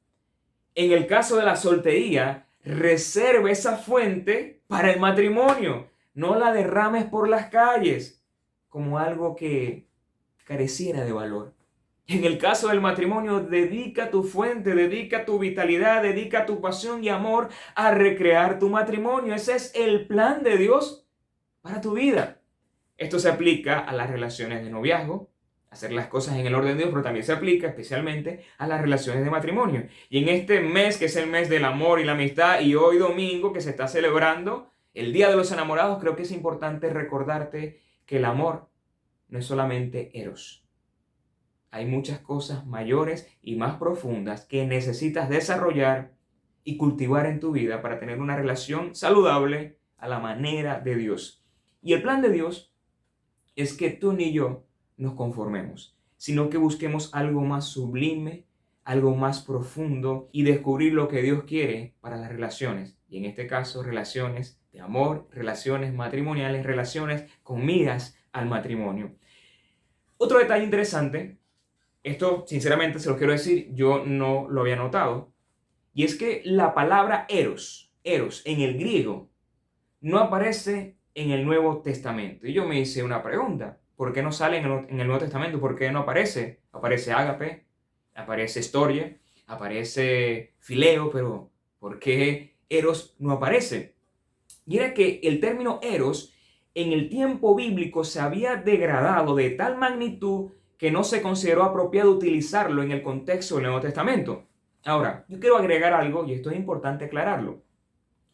En 0.75 0.93
el 0.93 1.07
caso 1.07 1.37
de 1.37 1.45
la 1.45 1.57
soltería, 1.57 2.46
reserva 2.67 3.51
esa 3.51 3.77
fuente 3.77 4.61
para 4.67 4.93
el 4.93 5.01
matrimonio, 5.01 5.89
no 6.15 6.35
la 6.35 6.53
derrames 6.53 7.05
por 7.05 7.29
las 7.29 7.47
calles 7.47 8.23
como 8.69 8.99
algo 8.99 9.37
que 9.37 9.87
careciera 10.45 11.05
de 11.05 11.13
valor. 11.13 11.55
En 12.09 12.25
el 12.25 12.39
caso 12.39 12.69
del 12.69 12.81
matrimonio, 12.81 13.41
dedica 13.41 14.11
tu 14.11 14.23
fuente, 14.23 14.75
dedica 14.75 15.25
tu 15.25 15.39
vitalidad, 15.39 16.03
dedica 16.03 16.47
tu 16.47 16.61
pasión 16.61 17.03
y 17.03 17.09
amor 17.09 17.49
a 17.75 17.93
recrear 17.93 18.59
tu 18.59 18.69
matrimonio. 18.69 19.35
Ese 19.35 19.57
es 19.57 19.73
el 19.75 20.07
plan 20.07 20.43
de 20.43 20.57
Dios 20.57 21.05
para 21.63 21.81
tu 21.81 21.95
vida. 21.95 22.41
Esto 22.97 23.19
se 23.19 23.29
aplica 23.29 23.81
a 23.81 23.93
las 23.93 24.09
relaciones 24.09 24.63
de 24.63 24.71
noviazgo, 24.71 25.31
hacer 25.71 25.93
las 25.93 26.09
cosas 26.09 26.37
en 26.37 26.47
el 26.47 26.55
orden 26.55 26.77
de 26.77 26.85
Dios, 26.85 26.91
pero 26.91 27.03
también 27.03 27.25
se 27.25 27.33
aplica 27.33 27.67
especialmente 27.67 28.45
a 28.59 28.67
las 28.67 28.81
relaciones 28.81 29.25
de 29.25 29.31
matrimonio. 29.31 29.87
Y 30.09 30.23
en 30.23 30.29
este 30.29 30.61
mes, 30.61 30.97
que 30.97 31.07
es 31.07 31.17
el 31.17 31.29
mes 31.29 31.49
del 31.49 31.65
amor 31.65 32.01
y 32.01 32.05
la 32.05 32.13
amistad, 32.13 32.61
y 32.61 32.75
hoy 32.75 32.99
domingo, 32.99 33.53
que 33.53 33.61
se 33.61 33.71
está 33.71 33.89
celebrando 33.89 34.71
el 34.95 35.13
Día 35.13 35.29
de 35.29 35.37
los 35.37 35.53
Enamorados, 35.53 35.99
creo 36.01 36.17
que 36.17 36.23
es 36.23 36.33
importante 36.33 36.89
recordarte 36.91 37.81
que 38.07 38.17
el 38.17 38.25
amor 38.25 38.69
no 39.29 39.39
es 39.39 39.45
solamente 39.45 40.11
eros 40.15 40.67
hay 41.77 41.85
muchas 41.85 42.21
cosas 42.21 42.67
mayores 42.67 43.29
y 43.43 43.57
más 43.57 43.77
profundas 43.77 44.47
que 44.47 44.67
necesitas 44.67 45.29
desarrollar 45.29 46.15
y 46.65 46.79
cultivar 46.79 47.27
en 47.27 47.39
tu 47.39 47.53
vida 47.53 47.83
para 47.83 47.99
tener 48.01 48.21
una 48.21 48.35
relación 48.35 48.95
saludable 48.95 49.79
a 49.99 50.09
la 50.09 50.19
manera 50.19 50.81
de 50.81 50.97
Dios. 50.97 51.45
Y 51.83 51.93
el 51.93 52.03
plan 52.03 52.23
de 52.23 52.31
Dios 52.31 52.75
es 53.57 53.75
que 53.75 53.91
tú 53.91 54.15
ni 54.15 54.33
yo 54.33 54.66
nos 54.97 55.15
conformemos, 55.15 55.97
sino 56.17 56.51
que 56.51 56.59
busquemos 56.59 57.15
algo 57.15 57.41
más 57.43 57.67
sublime, 57.67 58.47
algo 58.85 59.15
más 59.15 59.43
profundo 59.43 60.29
y 60.33 60.43
descubrir 60.43 60.93
lo 60.93 61.09
que 61.09 61.23
Dios 61.23 61.45
quiere 61.45 61.95
para 62.01 62.17
las 62.17 62.31
relaciones. 62.31 62.97
Y 63.09 63.19
en 63.19 63.25
este 63.25 63.47
caso, 63.47 63.83
relaciones 63.83 64.61
de 64.73 64.81
amor, 64.81 65.29
relaciones 65.33 65.93
matrimoniales, 65.95 66.65
relaciones 66.65 67.25
con 67.43 67.65
miras 67.65 68.17
al 68.33 68.47
matrimonio. 68.47 69.15
Otro 70.19 70.39
detalle 70.39 70.65
interesante 70.65 71.39
esto, 72.07 72.45
sinceramente, 72.47 73.01
se 73.01 73.11
lo 73.11 73.17
quiero 73.17 73.33
decir, 73.33 73.69
yo 73.73 74.05
no 74.07 74.47
lo 74.49 74.61
había 74.61 74.77
notado. 74.77 75.33
Y 75.93 76.05
es 76.05 76.15
que 76.15 76.41
la 76.45 76.73
palabra 76.73 77.27
eros, 77.29 77.93
eros, 78.05 78.43
en 78.45 78.61
el 78.61 78.79
griego, 78.79 79.29
no 80.01 80.21
aparece 80.21 80.99
en 81.15 81.33
el 81.33 81.45
Nuevo 81.45 81.83
Testamento. 81.83 82.47
Y 82.47 82.53
yo 82.53 82.65
me 82.65 82.79
hice 82.79 83.03
una 83.03 83.25
pregunta. 83.25 83.81
¿Por 83.97 84.13
qué 84.13 84.23
no 84.23 84.31
sale 84.31 84.59
en 84.59 84.67
el, 85.01 85.07
Nuevo 85.07 85.19
Testamento? 85.19 85.59
¿Por 85.59 85.75
qué 85.75 85.91
no 85.91 86.01
aparece? 86.01 86.61
Aparece 86.73 87.13
ágape, 87.13 87.67
aparece 88.15 88.61
historia, 88.61 89.17
aparece 89.47 90.55
fileo, 90.59 91.11
pero 91.11 91.51
¿por 91.79 91.99
qué 91.99 92.57
eros 92.69 93.17
no 93.19 93.33
aparece? 93.33 93.95
Y 94.67 94.79
era 94.79 94.93
que 94.93 95.21
el 95.23 95.41
término 95.41 95.81
eros 95.83 96.35
en 96.75 96.93
el 96.93 97.09
tiempo 97.09 97.55
bíblico 97.55 98.05
se 98.05 98.21
había 98.21 98.57
degradado 98.57 99.35
de 99.35 99.51
tal 99.51 99.79
magnitud 99.79 100.51
que 100.77 100.91
no 100.91 101.05
se 101.05 101.23
consideró 101.23 101.63
apropiado 101.63 102.11
utilizarlo 102.11 102.83
en 102.83 102.93
el 102.93 103.03
contexto 103.03 103.55
del 103.55 103.65
Nuevo 103.65 103.81
Testamento. 103.81 104.45
Ahora, 104.85 105.25
yo 105.29 105.41
quiero 105.41 105.57
agregar 105.57 105.95
algo 105.95 106.27
y 106.27 106.35
esto 106.35 106.51
es 106.51 106.57
importante 106.57 107.07
aclararlo. 107.07 107.63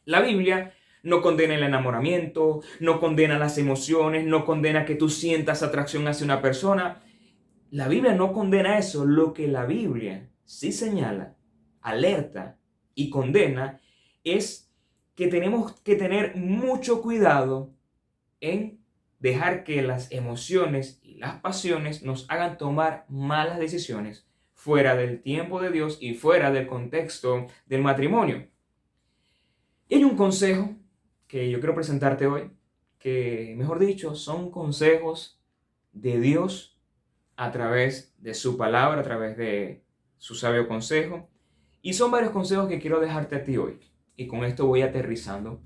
La 0.07 0.21
Biblia 0.21 0.75
no 1.03 1.21
condena 1.21 1.55
el 1.55 1.63
enamoramiento, 1.63 2.63
no 2.81 3.01
condena 3.01 3.39
las 3.39 3.59
emociones, 3.59 4.27
no 4.27 4.45
condena 4.45 4.85
que 4.85 4.95
tú 4.95 5.09
sientas 5.09 5.63
atracción 5.63 6.07
hacia 6.07 6.25
una 6.25 6.41
persona. 6.41 7.03
La 7.71 7.89
Biblia 7.89 8.15
no 8.15 8.33
condena 8.33 8.79
eso. 8.79 9.05
Lo 9.05 9.33
que 9.33 9.49
la 9.49 9.65
Biblia 9.65 10.29
sí 10.45 10.73
señala, 10.73 11.37
alerta 11.81 12.59
y 12.95 13.11
condena 13.11 13.81
es 14.25 14.71
que 15.15 15.29
tenemos 15.29 15.73
que 15.81 15.97
tener 15.97 16.37
mucho 16.37 17.03
cuidado 17.03 17.75
en 18.41 18.81
dejar 19.19 19.65
que 19.65 19.83
las 19.83 20.11
emociones 20.11 21.01
y 21.03 21.15
las 21.15 21.41
pasiones 21.41 22.03
nos 22.03 22.29
hagan 22.29 22.59
tomar 22.59 23.07
malas 23.09 23.59
decisiones 23.59 24.27
fuera 24.53 24.95
del 24.97 25.23
tiempo 25.23 25.61
de 25.61 25.71
Dios 25.71 25.99
y 26.01 26.15
fuera 26.15 26.51
del 26.51 26.67
contexto 26.67 27.47
del 27.67 27.83
matrimonio. 27.83 28.49
Hay 29.91 30.05
un 30.05 30.17
consejo 30.17 30.77
que 31.33 31.49
yo 31.49 31.61
quiero 31.61 31.75
presentarte 31.75 32.27
hoy, 32.27 32.51
que 32.99 33.55
mejor 33.57 33.79
dicho, 33.79 34.15
son 34.15 34.51
consejos 34.51 35.41
de 35.95 36.21
Dios 36.21 36.79
a 37.37 37.51
través 37.51 38.15
de 38.19 38.35
su 38.35 38.59
palabra, 38.59 39.01
a 39.01 39.03
través 39.03 39.39
de 39.39 39.83
su 40.19 40.35
sabio 40.35 40.69
consejo. 40.69 41.31
Y 41.81 41.95
son 41.95 42.11
varios 42.11 42.33
consejos 42.33 42.69
que 42.69 42.79
quiero 42.79 43.01
dejarte 43.01 43.37
a 43.37 43.45
ti 43.45 43.57
hoy. 43.57 43.81
Y 44.15 44.27
con 44.27 44.45
esto 44.45 44.67
voy 44.67 44.83
aterrizando. 44.83 45.63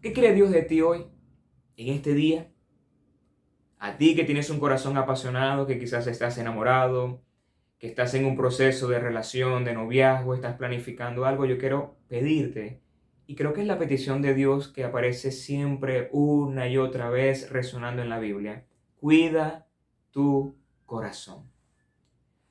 ¿Qué 0.00 0.14
quiere 0.14 0.32
Dios 0.32 0.50
de 0.50 0.62
ti 0.62 0.80
hoy? 0.80 1.04
en 1.76 1.88
este 1.94 2.14
día, 2.14 2.50
a 3.78 3.98
ti 3.98 4.14
que 4.14 4.24
tienes 4.24 4.48
un 4.48 4.60
corazón 4.60 4.96
apasionado, 4.96 5.66
que 5.66 5.78
quizás 5.78 6.06
estás 6.06 6.38
enamorado, 6.38 7.22
que 7.78 7.86
estás 7.86 8.14
en 8.14 8.24
un 8.24 8.36
proceso 8.36 8.88
de 8.88 8.98
relación, 8.98 9.66
de 9.66 9.74
noviazgo, 9.74 10.34
estás 10.34 10.56
planificando 10.56 11.26
algo, 11.26 11.44
yo 11.44 11.58
quiero 11.58 11.98
pedirte, 12.08 12.81
y 13.32 13.34
creo 13.34 13.54
que 13.54 13.62
es 13.62 13.66
la 13.66 13.78
petición 13.78 14.20
de 14.20 14.34
Dios 14.34 14.68
que 14.68 14.84
aparece 14.84 15.32
siempre 15.32 16.10
una 16.12 16.68
y 16.68 16.76
otra 16.76 17.08
vez 17.08 17.48
resonando 17.48 18.02
en 18.02 18.10
la 18.10 18.18
Biblia, 18.18 18.66
cuida 19.00 19.66
tu 20.10 20.58
corazón. 20.84 21.50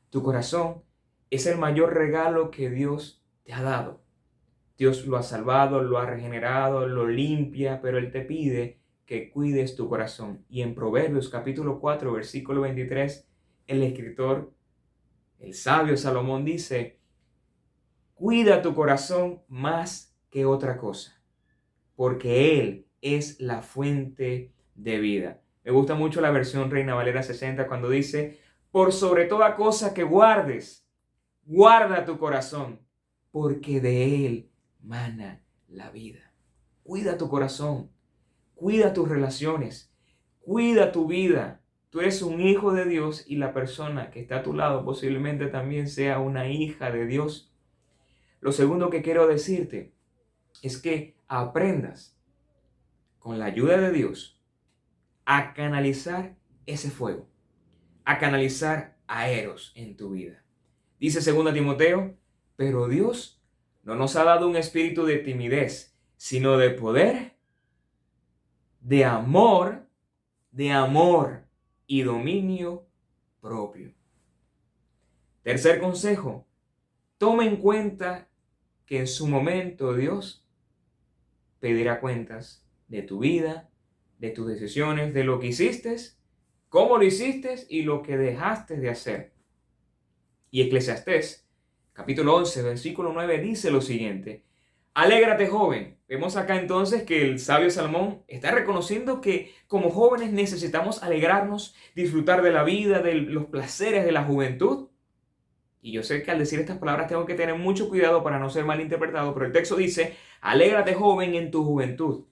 Tu 0.09 0.23
corazón 0.23 0.81
es 1.29 1.45
el 1.45 1.59
mayor 1.59 1.93
regalo 1.93 2.49
que 2.49 2.71
Dios 2.71 3.23
te 3.43 3.53
ha 3.53 3.61
dado. 3.61 4.01
Dios 4.75 5.05
lo 5.05 5.17
ha 5.17 5.21
salvado, 5.21 5.83
lo 5.83 5.99
ha 5.99 6.07
regenerado, 6.07 6.87
lo 6.87 7.07
limpia, 7.07 7.79
pero 7.79 7.99
Él 7.99 8.11
te 8.11 8.21
pide 8.21 8.79
que 9.05 9.29
cuides 9.29 9.75
tu 9.75 9.87
corazón. 9.87 10.45
Y 10.49 10.63
en 10.63 10.73
Proverbios 10.73 11.29
capítulo 11.29 11.79
4, 11.79 12.11
versículo 12.11 12.61
23, 12.61 13.29
el 13.67 13.83
escritor, 13.83 14.51
el 15.37 15.53
sabio 15.53 15.95
Salomón 15.95 16.43
dice, 16.43 16.97
cuida 18.15 18.63
tu 18.63 18.73
corazón 18.73 19.43
más 19.47 20.10
que 20.31 20.47
otra 20.47 20.77
cosa, 20.77 21.21
porque 21.95 22.59
Él 22.59 22.87
es 23.01 23.39
la 23.39 23.61
fuente 23.61 24.51
de 24.73 24.99
vida. 24.99 25.41
Me 25.63 25.71
gusta 25.71 25.93
mucho 25.93 26.21
la 26.21 26.31
versión 26.31 26.71
Reina 26.71 26.95
Valera 26.95 27.21
60 27.21 27.67
cuando 27.67 27.89
dice, 27.89 28.39
por 28.71 28.93
sobre 28.93 29.25
toda 29.25 29.55
cosa 29.55 29.93
que 29.93 30.03
guardes, 30.03 30.87
guarda 31.43 32.05
tu 32.05 32.17
corazón, 32.17 32.79
porque 33.29 33.79
de 33.79 34.25
Él 34.25 34.49
mana 34.79 35.43
la 35.67 35.91
vida. 35.91 36.33
Cuida 36.81 37.19
tu 37.19 37.29
corazón. 37.29 37.91
Cuida 38.61 38.93
tus 38.93 39.09
relaciones, 39.09 39.91
cuida 40.39 40.91
tu 40.91 41.07
vida. 41.07 41.63
Tú 41.89 41.99
eres 41.99 42.21
un 42.21 42.41
hijo 42.41 42.73
de 42.73 42.85
Dios 42.85 43.23
y 43.25 43.37
la 43.37 43.53
persona 43.53 44.11
que 44.11 44.19
está 44.19 44.35
a 44.37 44.43
tu 44.43 44.53
lado 44.53 44.85
posiblemente 44.85 45.47
también 45.47 45.87
sea 45.87 46.19
una 46.19 46.47
hija 46.47 46.91
de 46.91 47.07
Dios. 47.07 47.51
Lo 48.39 48.51
segundo 48.51 48.91
que 48.91 49.01
quiero 49.01 49.25
decirte 49.25 49.95
es 50.61 50.77
que 50.77 51.15
aprendas 51.27 52.17
con 53.19 53.39
la 53.39 53.45
ayuda 53.45 53.77
de 53.77 53.91
Dios 53.91 54.41
a 55.25 55.53
canalizar 55.53 56.35
ese 56.65 56.89
fuego, 56.89 57.27
a 58.05 58.17
canalizar 58.17 58.97
a 59.07 59.29
Eros 59.29 59.71
en 59.75 59.95
tu 59.95 60.11
vida. 60.11 60.43
Dice 60.99 61.31
2 61.31 61.53
Timoteo, 61.53 62.17
pero 62.55 62.87
Dios 62.87 63.41
no 63.83 63.95
nos 63.95 64.15
ha 64.15 64.23
dado 64.23 64.47
un 64.47 64.55
espíritu 64.55 65.05
de 65.05 65.17
timidez, 65.17 65.95
sino 66.17 66.57
de 66.57 66.69
poder, 66.69 67.37
de 68.79 69.05
amor, 69.05 69.87
de 70.51 70.71
amor 70.71 71.45
y 71.87 72.03
dominio 72.03 72.85
propio. 73.39 73.93
Tercer 75.41 75.79
consejo, 75.79 76.45
toma 77.17 77.45
en 77.45 77.57
cuenta 77.57 78.29
que 78.85 78.99
en 78.99 79.07
su 79.07 79.27
momento 79.27 79.95
Dios 79.95 80.40
pedirá 81.61 82.01
cuentas 82.01 82.67
de 82.89 83.03
tu 83.03 83.19
vida, 83.19 83.69
de 84.17 84.31
tus 84.31 84.47
decisiones, 84.47 85.13
de 85.13 85.23
lo 85.23 85.39
que 85.39 85.47
hiciste, 85.47 85.95
cómo 86.67 86.97
lo 86.97 87.05
hiciste 87.05 87.55
y 87.69 87.83
lo 87.83 88.01
que 88.01 88.17
dejaste 88.17 88.75
de 88.75 88.89
hacer. 88.89 89.33
Y 90.49 90.63
Eclesiastés, 90.63 91.47
capítulo 91.93 92.35
11, 92.35 92.63
versículo 92.63 93.13
9, 93.13 93.37
dice 93.39 93.71
lo 93.71 93.79
siguiente. 93.79 94.43
Alégrate 94.93 95.47
joven. 95.47 95.97
Vemos 96.09 96.35
acá 96.35 96.59
entonces 96.59 97.03
que 97.03 97.21
el 97.21 97.39
sabio 97.39 97.69
Salmón 97.69 98.23
está 98.27 98.51
reconociendo 98.51 99.21
que 99.21 99.53
como 99.67 99.89
jóvenes 99.89 100.33
necesitamos 100.33 101.01
alegrarnos, 101.01 101.73
disfrutar 101.95 102.41
de 102.41 102.51
la 102.51 102.65
vida, 102.65 103.01
de 103.01 103.15
los 103.15 103.45
placeres 103.45 104.03
de 104.03 104.11
la 104.11 104.25
juventud. 104.25 104.89
Y 105.81 105.91
yo 105.91 106.03
sé 106.03 106.21
que 106.21 106.29
al 106.29 106.37
decir 106.37 106.59
estas 106.59 106.77
palabras 106.77 107.07
tengo 107.07 107.25
que 107.25 107.33
tener 107.33 107.55
mucho 107.55 107.89
cuidado 107.89 108.23
para 108.23 108.37
no 108.37 108.49
ser 108.49 108.65
malinterpretado, 108.65 109.33
pero 109.33 109.47
el 109.47 109.51
texto 109.51 109.75
dice, 109.75 110.15
alégrate 110.39 110.93
joven 110.93 111.33
en 111.33 111.49
tu 111.49 111.65
juventud. 111.65 112.25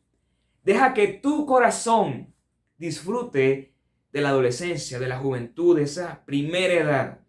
Deja 0.64 0.94
que 0.94 1.08
tu 1.08 1.48
corazón 1.48 2.34
disfrute 2.78 3.74
de 4.12 4.22
la 4.22 4.30
adolescencia, 4.30 5.00
de 5.00 5.08
la 5.08 5.18
juventud, 5.18 5.78
de 5.78 5.84
esa 5.84 6.24
primera 6.26 6.74
edad. 6.74 7.20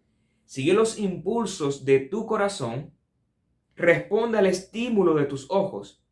Sigue 0.45 0.73
los 0.73 0.99
impulsos 0.99 1.85
de 1.85 1.99
tu 1.99 2.27
corazón, 2.27 2.93
responde 3.75 4.37
al 4.37 4.45
estímulo 4.45 5.15
de 5.15 5.25
tus 5.25 5.49
ojos, 5.49 6.03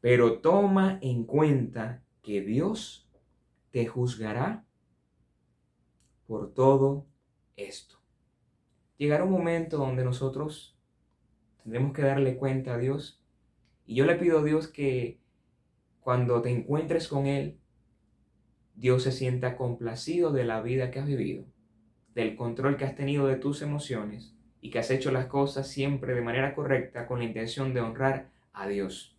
pero 0.00 0.40
toma 0.40 0.98
en 1.00 1.24
cuenta 1.24 2.04
que 2.22 2.42
Dios 2.42 3.08
te 3.70 3.86
juzgará 3.86 4.65
por 6.26 6.52
todo 6.52 7.06
esto. 7.56 7.98
Llegará 8.98 9.24
un 9.24 9.30
momento 9.32 9.78
donde 9.78 10.04
nosotros 10.04 10.76
tendremos 11.62 11.92
que 11.92 12.02
darle 12.02 12.36
cuenta 12.36 12.74
a 12.74 12.78
Dios 12.78 13.22
y 13.86 13.94
yo 13.94 14.04
le 14.04 14.16
pido 14.16 14.40
a 14.40 14.44
Dios 14.44 14.68
que 14.68 15.20
cuando 16.00 16.40
te 16.42 16.50
encuentres 16.50 17.08
con 17.08 17.26
Él, 17.26 17.58
Dios 18.74 19.02
se 19.02 19.12
sienta 19.12 19.56
complacido 19.56 20.32
de 20.32 20.44
la 20.44 20.60
vida 20.60 20.90
que 20.90 21.00
has 21.00 21.06
vivido, 21.06 21.44
del 22.14 22.36
control 22.36 22.76
que 22.76 22.84
has 22.84 22.94
tenido 22.94 23.26
de 23.26 23.36
tus 23.36 23.62
emociones 23.62 24.34
y 24.60 24.70
que 24.70 24.78
has 24.78 24.90
hecho 24.90 25.10
las 25.10 25.26
cosas 25.26 25.68
siempre 25.68 26.14
de 26.14 26.22
manera 26.22 26.54
correcta 26.54 27.06
con 27.06 27.20
la 27.20 27.24
intención 27.24 27.72
de 27.72 27.80
honrar 27.80 28.30
a 28.52 28.68
Dios. 28.68 29.16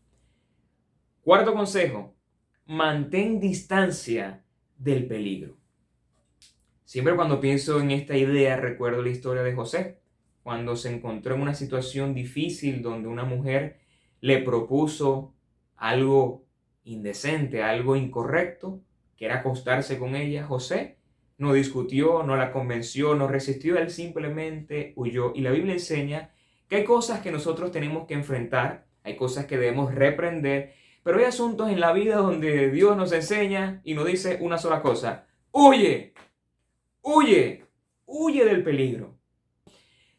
Cuarto 1.22 1.54
consejo, 1.54 2.15
mantén 2.65 3.39
distancia 3.39 4.43
del 4.78 5.08
peligro. 5.08 5.58
Siempre 6.88 7.17
cuando 7.17 7.41
pienso 7.41 7.82
en 7.82 7.91
esta 7.91 8.15
idea 8.15 8.56
recuerdo 8.56 9.02
la 9.02 9.10
historia 9.10 9.43
de 9.43 9.54
José, 9.54 10.00
cuando 10.41 10.78
se 10.78 10.89
encontró 10.89 11.36
en 11.36 11.41
una 11.41 11.54
situación 11.54 12.13
difícil 12.13 12.82
donde 12.82 13.10
una 13.10 13.26
mujer 13.26 13.82
le 14.21 14.38
propuso 14.38 15.36
algo 15.76 16.45
indecente, 16.86 17.62
algo 17.62 17.97
incorrecto, 17.97 18.80
que 19.17 19.26
era 19.26 19.39
acostarse 19.39 20.00
con 20.00 20.15
ella, 20.15 20.45
José 20.45 20.95
no 21.38 21.52
discutió, 21.52 22.23
no 22.23 22.38
la 22.38 22.54
convenció, 22.54 23.15
no 23.15 23.28
resistió, 23.28 23.78
él 23.78 23.89
simplemente 23.89 24.93
huyó. 24.95 25.34
Y 25.36 25.41
la 25.41 25.52
Biblia 25.52 25.73
enseña 25.73 26.32
que 26.69 26.78
hay 26.78 26.84
cosas 26.86 27.19
que 27.19 27.34
nosotros 27.34 27.69
tenemos 27.69 28.08
que 28.08 28.13
enfrentar, 28.13 28.86
hay 29.04 29.17
cosas 29.17 29.45
que 29.45 29.58
debemos 29.58 29.93
reprender, 29.93 30.73
pero 31.04 31.19
hay 31.19 31.26
asuntos 31.26 31.69
en 31.69 31.82
la 31.82 31.91
vida 31.91 32.15
donde 32.15 32.71
Dios 32.71 32.95
nos 32.95 33.12
enseña 33.12 33.82
y 33.84 33.93
nos 33.93 34.08
dice 34.08 34.38
una 34.39 34.58
sola 34.58 34.82
cosa, 34.82 35.28
huye, 35.52 36.13
huye, 37.08 37.65
huye 38.06 38.43
del 38.43 38.63
peligro. 38.63 39.17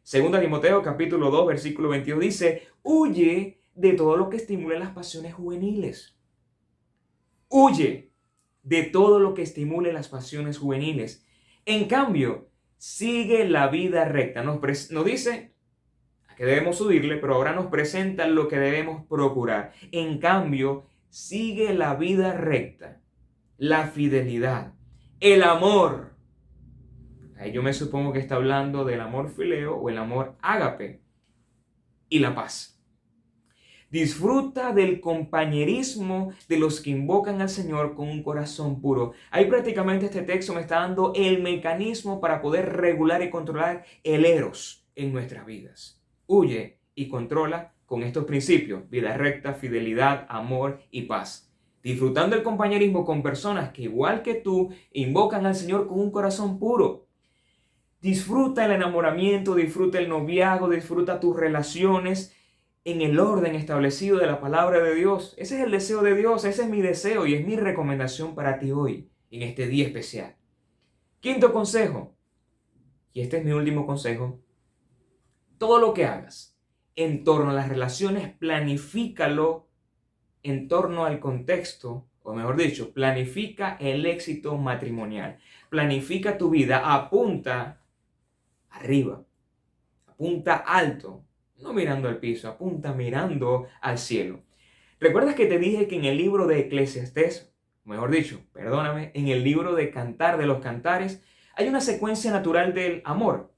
Segunda 0.02 0.40
Timoteo 0.40 0.82
capítulo 0.82 1.30
2 1.30 1.46
versículo 1.46 1.90
22 1.90 2.20
dice, 2.20 2.68
huye 2.82 3.60
de 3.74 3.92
todo 3.92 4.16
lo 4.16 4.30
que 4.30 4.38
estimule 4.38 4.78
las 4.78 4.90
pasiones 4.90 5.34
juveniles. 5.34 6.18
Huye 7.48 8.10
de 8.62 8.84
todo 8.84 9.18
lo 9.18 9.34
que 9.34 9.42
estimule 9.42 9.92
las 9.92 10.08
pasiones 10.08 10.56
juveniles. 10.56 11.26
En 11.66 11.88
cambio, 11.88 12.48
sigue 12.78 13.46
la 13.46 13.68
vida 13.68 14.06
recta. 14.06 14.42
Nos, 14.42 14.90
nos 14.90 15.04
dice 15.04 15.52
que 16.38 16.46
debemos 16.46 16.78
subirle, 16.78 17.18
pero 17.18 17.34
ahora 17.34 17.52
nos 17.52 17.66
presenta 17.66 18.26
lo 18.26 18.48
que 18.48 18.58
debemos 18.58 19.04
procurar. 19.06 19.72
En 19.92 20.18
cambio, 20.18 20.86
sigue 21.10 21.74
la 21.74 21.94
vida 21.96 22.32
recta, 22.32 23.02
la 23.58 23.88
fidelidad, 23.88 24.72
el 25.20 25.42
amor. 25.42 26.17
Ahí 27.38 27.52
yo 27.52 27.62
me 27.62 27.72
supongo 27.72 28.12
que 28.12 28.18
está 28.18 28.34
hablando 28.34 28.84
del 28.84 29.00
amor 29.00 29.30
fileo 29.30 29.76
o 29.76 29.88
el 29.88 29.98
amor 29.98 30.36
ágape 30.42 31.00
y 32.08 32.18
la 32.18 32.34
paz. 32.34 32.78
Disfruta 33.90 34.74
del 34.74 35.00
compañerismo 35.00 36.32
de 36.46 36.58
los 36.58 36.82
que 36.82 36.90
invocan 36.90 37.40
al 37.40 37.48
Señor 37.48 37.94
con 37.94 38.08
un 38.08 38.22
corazón 38.22 38.82
puro. 38.82 39.12
Ahí 39.30 39.46
prácticamente 39.46 40.06
este 40.06 40.22
texto 40.22 40.52
me 40.52 40.60
está 40.60 40.80
dando 40.80 41.12
el 41.14 41.40
mecanismo 41.40 42.20
para 42.20 42.42
poder 42.42 42.76
regular 42.76 43.22
y 43.22 43.30
controlar 43.30 43.86
el 44.04 44.26
eros 44.26 44.86
en 44.94 45.12
nuestras 45.12 45.46
vidas. 45.46 46.02
Huye 46.26 46.80
y 46.94 47.08
controla 47.08 47.72
con 47.86 48.02
estos 48.02 48.26
principios, 48.26 48.90
vida 48.90 49.16
recta, 49.16 49.54
fidelidad, 49.54 50.26
amor 50.28 50.80
y 50.90 51.02
paz. 51.02 51.50
Disfrutando 51.82 52.36
el 52.36 52.42
compañerismo 52.42 53.06
con 53.06 53.22
personas 53.22 53.70
que 53.70 53.82
igual 53.82 54.20
que 54.22 54.34
tú 54.34 54.68
invocan 54.92 55.46
al 55.46 55.54
Señor 55.54 55.86
con 55.86 55.98
un 56.00 56.10
corazón 56.10 56.58
puro. 56.58 57.07
Disfruta 58.00 58.64
el 58.64 58.72
enamoramiento, 58.72 59.56
disfruta 59.56 59.98
el 59.98 60.08
noviazgo, 60.08 60.68
disfruta 60.68 61.18
tus 61.18 61.36
relaciones 61.36 62.34
en 62.84 63.02
el 63.02 63.18
orden 63.18 63.56
establecido 63.56 64.18
de 64.18 64.26
la 64.26 64.40
palabra 64.40 64.78
de 64.80 64.94
Dios. 64.94 65.34
Ese 65.36 65.56
es 65.56 65.64
el 65.64 65.72
deseo 65.72 66.02
de 66.02 66.14
Dios, 66.14 66.44
ese 66.44 66.62
es 66.62 66.68
mi 66.68 66.80
deseo 66.80 67.26
y 67.26 67.34
es 67.34 67.44
mi 67.44 67.56
recomendación 67.56 68.34
para 68.36 68.58
ti 68.58 68.70
hoy, 68.70 69.10
en 69.30 69.42
este 69.42 69.66
día 69.66 69.84
especial. 69.84 70.36
Quinto 71.20 71.52
consejo, 71.52 72.16
y 73.12 73.20
este 73.20 73.38
es 73.38 73.44
mi 73.44 73.50
último 73.50 73.84
consejo, 73.84 74.40
todo 75.58 75.78
lo 75.78 75.92
que 75.92 76.04
hagas 76.04 76.56
en 76.94 77.24
torno 77.24 77.50
a 77.50 77.54
las 77.54 77.68
relaciones, 77.68 78.32
planifícalo 78.38 79.68
en 80.44 80.68
torno 80.68 81.04
al 81.04 81.18
contexto, 81.18 82.08
o 82.22 82.32
mejor 82.32 82.56
dicho, 82.56 82.92
planifica 82.92 83.76
el 83.80 84.06
éxito 84.06 84.56
matrimonial. 84.56 85.38
Planifica 85.68 86.38
tu 86.38 86.50
vida, 86.50 86.94
apunta 86.94 87.82
arriba, 88.70 89.24
apunta 90.06 90.56
alto, 90.56 91.24
no 91.58 91.72
mirando 91.72 92.08
al 92.08 92.18
piso, 92.18 92.48
apunta 92.48 92.92
mirando 92.92 93.66
al 93.80 93.98
cielo. 93.98 94.42
¿Recuerdas 95.00 95.34
que 95.34 95.46
te 95.46 95.58
dije 95.58 95.86
que 95.86 95.96
en 95.96 96.04
el 96.04 96.16
libro 96.16 96.46
de 96.46 96.60
Eclesiastés, 96.60 97.52
mejor 97.84 98.10
dicho, 98.10 98.40
perdóname, 98.52 99.12
en 99.14 99.28
el 99.28 99.44
libro 99.44 99.74
de 99.74 99.90
Cantar 99.90 100.38
de 100.38 100.46
los 100.46 100.60
Cantares, 100.60 101.22
hay 101.54 101.68
una 101.68 101.80
secuencia 101.80 102.30
natural 102.30 102.74
del 102.74 103.02
amor? 103.04 103.54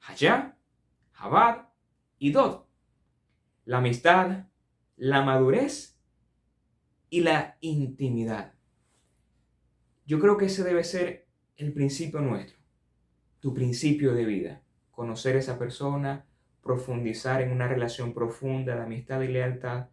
Hayá, 0.00 0.56
Jabad 1.12 1.68
y 2.18 2.32
Dod. 2.32 2.64
La 3.64 3.78
amistad, 3.78 4.46
la 4.96 5.22
madurez 5.22 6.00
y 7.10 7.20
la 7.20 7.56
intimidad. 7.60 8.54
Yo 10.06 10.20
creo 10.20 10.36
que 10.36 10.46
ese 10.46 10.62
debe 10.62 10.84
ser 10.84 11.26
el 11.56 11.72
principio 11.72 12.20
nuestro, 12.20 12.58
tu 13.46 13.54
principio 13.54 14.12
de 14.12 14.24
vida. 14.24 14.60
Conocer 14.90 15.36
esa 15.36 15.56
persona, 15.56 16.26
profundizar 16.64 17.42
en 17.42 17.52
una 17.52 17.68
relación 17.68 18.12
profunda 18.12 18.74
de 18.74 18.82
amistad 18.82 19.22
y 19.22 19.28
lealtad 19.28 19.86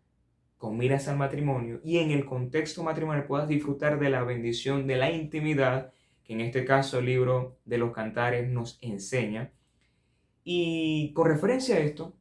con 0.58 0.76
miras 0.76 1.08
al 1.08 1.18
matrimonio 1.18 1.80
y 1.84 2.00
en 2.00 2.10
el 2.10 2.26
contexto 2.26 2.82
matrimonial 2.82 3.28
puedas 3.28 3.48
disfrutar 3.48 4.00
de 4.00 4.10
la 4.10 4.24
bendición 4.24 4.88
de 4.88 4.96
la 4.96 5.12
intimidad 5.12 5.94
que 6.24 6.34
en 6.34 6.42
este 6.42 6.66
caso 6.66 6.98
el 6.98 7.06
libro 7.06 7.60
de 7.63 7.78
los 7.78 7.92
cantares 7.92 8.50
nos 8.50 8.80
enseña. 8.82 9.54
Y 10.44 11.13
con 11.13 11.28
referencia 11.28 11.76
a 11.76 11.80
esto, 11.82 12.18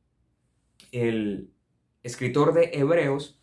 el 0.90 1.50
escritor 2.02 2.52
de 2.52 2.72
Hebreos 2.74 3.40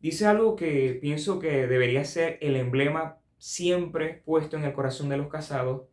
dice 0.00 0.26
algo 0.26 0.54
que 0.54 0.98
pienso 1.00 1.38
que 1.38 1.66
debería 1.66 2.04
ser 2.04 2.36
el 2.42 2.56
emblema 2.56 3.20
siempre 3.38 4.22
puesto 4.26 4.58
en 4.58 4.64
el 4.64 4.74
corazón 4.74 5.08
de 5.08 5.16
los 5.16 5.28
casados 5.28 5.84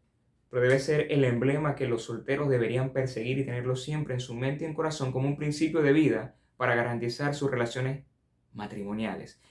pero 0.53 0.65
debe 0.65 0.77
ser 0.77 1.11
el 1.11 1.23
emblema 1.23 1.73
que 1.73 1.87
los 1.87 2.03
solteros 2.03 2.47
deberían 2.47 2.91
perseguir 2.91 3.39
y 3.39 3.43
tenerlo 3.43 3.75
siempre 3.75 4.13
en 4.13 4.19
su 4.19 4.35
mente 4.35 4.63
y 4.63 4.67
en 4.67 4.75
corazón 4.75 5.11
como 5.11 5.27
un 5.27 5.35
principio 5.35 5.81
de 5.81 5.93
vida 5.93 6.35
para 6.57 6.75
garantizar 6.75 7.33
sus 7.33 7.49
relaciones 7.49 8.05
matrimoniales. 8.53 9.41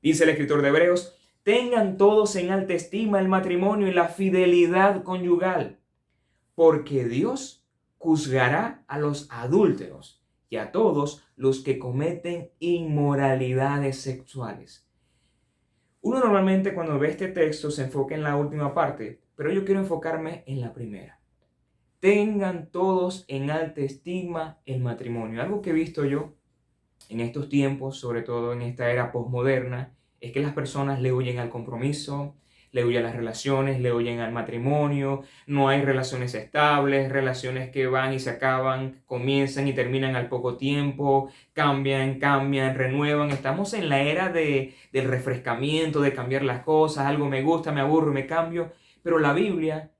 Dice 0.00 0.22
el 0.22 0.30
escritor 0.30 0.62
de 0.62 0.68
Hebreos, 0.68 1.18
tengan 1.42 1.96
todos 1.96 2.36
en 2.36 2.52
alta 2.52 2.72
estima 2.72 3.18
el 3.18 3.26
matrimonio 3.26 3.88
y 3.88 3.92
la 3.92 4.06
fidelidad 4.06 5.02
conyugal, 5.02 5.80
porque 6.54 7.04
Dios 7.04 7.66
juzgará 7.98 8.84
a 8.86 9.00
los 9.00 9.26
adúlteros 9.32 10.24
y 10.50 10.58
a 10.58 10.70
todos 10.70 11.26
los 11.34 11.64
que 11.64 11.80
cometen 11.80 12.52
inmoralidades 12.60 14.00
sexuales. 14.00 14.88
Uno 16.00 16.20
normalmente 16.20 16.74
cuando 16.74 16.96
ve 17.00 17.08
este 17.08 17.26
texto 17.26 17.72
se 17.72 17.82
enfoca 17.82 18.14
en 18.14 18.22
la 18.22 18.36
última 18.36 18.72
parte, 18.72 19.23
pero 19.36 19.52
yo 19.52 19.64
quiero 19.64 19.80
enfocarme 19.80 20.44
en 20.46 20.60
la 20.60 20.72
primera. 20.72 21.20
Tengan 22.00 22.70
todos 22.70 23.24
en 23.28 23.50
alta 23.50 23.80
estima 23.80 24.58
el 24.66 24.80
matrimonio. 24.80 25.40
Algo 25.40 25.62
que 25.62 25.70
he 25.70 25.74
visto 25.74 26.04
yo 26.04 26.34
en 27.08 27.20
estos 27.20 27.48
tiempos, 27.48 27.98
sobre 27.98 28.22
todo 28.22 28.52
en 28.52 28.62
esta 28.62 28.90
era 28.90 29.12
posmoderna, 29.12 29.94
es 30.20 30.32
que 30.32 30.40
las 30.40 30.52
personas 30.52 31.00
le 31.00 31.12
huyen 31.12 31.38
al 31.38 31.50
compromiso, 31.50 32.34
le 32.74 32.84
huyen 32.84 33.02
a 33.02 33.08
las 33.08 33.16
relaciones, 33.16 33.80
le 33.80 33.92
huyen 33.92 34.18
al 34.18 34.32
matrimonio, 34.32 35.22
no 35.46 35.68
hay 35.68 35.82
relaciones 35.82 36.34
estables, 36.34 37.10
relaciones 37.10 37.70
que 37.70 37.86
van 37.86 38.12
y 38.12 38.18
se 38.18 38.30
acaban, 38.30 39.02
comienzan 39.06 39.68
y 39.68 39.74
terminan 39.74 40.16
al 40.16 40.28
poco 40.28 40.56
tiempo, 40.56 41.30
cambian, 41.52 42.18
cambian, 42.18 42.74
renuevan. 42.74 43.30
Estamos 43.30 43.74
en 43.74 43.88
la 43.88 44.00
era 44.00 44.28
de, 44.28 44.74
del 44.92 45.06
refrescamiento, 45.06 46.00
de 46.00 46.14
cambiar 46.14 46.42
las 46.42 46.64
cosas, 46.64 47.06
algo 47.06 47.28
me 47.28 47.42
gusta, 47.42 47.70
me 47.70 47.80
aburro, 47.80 48.12
me 48.12 48.26
cambio, 48.26 48.72
pero 49.04 49.18
la 49.18 49.34
Biblia 49.34 49.92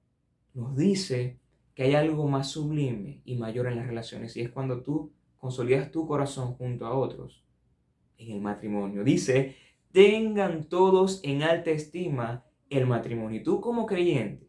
nos 0.55 0.75
dice 0.77 1.39
que 1.75 1.83
hay 1.83 1.95
algo 1.95 2.27
más 2.27 2.49
sublime 2.49 3.21
y 3.27 3.37
mayor 3.37 3.67
en 3.67 3.77
las 3.77 3.87
relaciones 3.87 4.35
y 4.35 4.41
es 4.41 4.51
cuando 4.51 4.83
tú 4.83 5.13
consolidas 5.37 5.91
tu 5.91 6.07
corazón 6.07 6.55
junto 6.55 6.87
a 6.87 6.95
otros 6.97 7.45
en 8.17 8.33
el 8.33 8.41
matrimonio. 8.41 9.05
Dice, 9.05 9.57
tengan 9.93 10.71
todos 10.71 11.21
en 11.23 11.43
alta 11.43 11.71
estima 11.71 12.47
el 12.71 12.87
matrimonio. 12.87 13.41
Y 13.41 13.43
tú 13.43 13.61
como 13.61 13.85
creyente, 13.85 14.49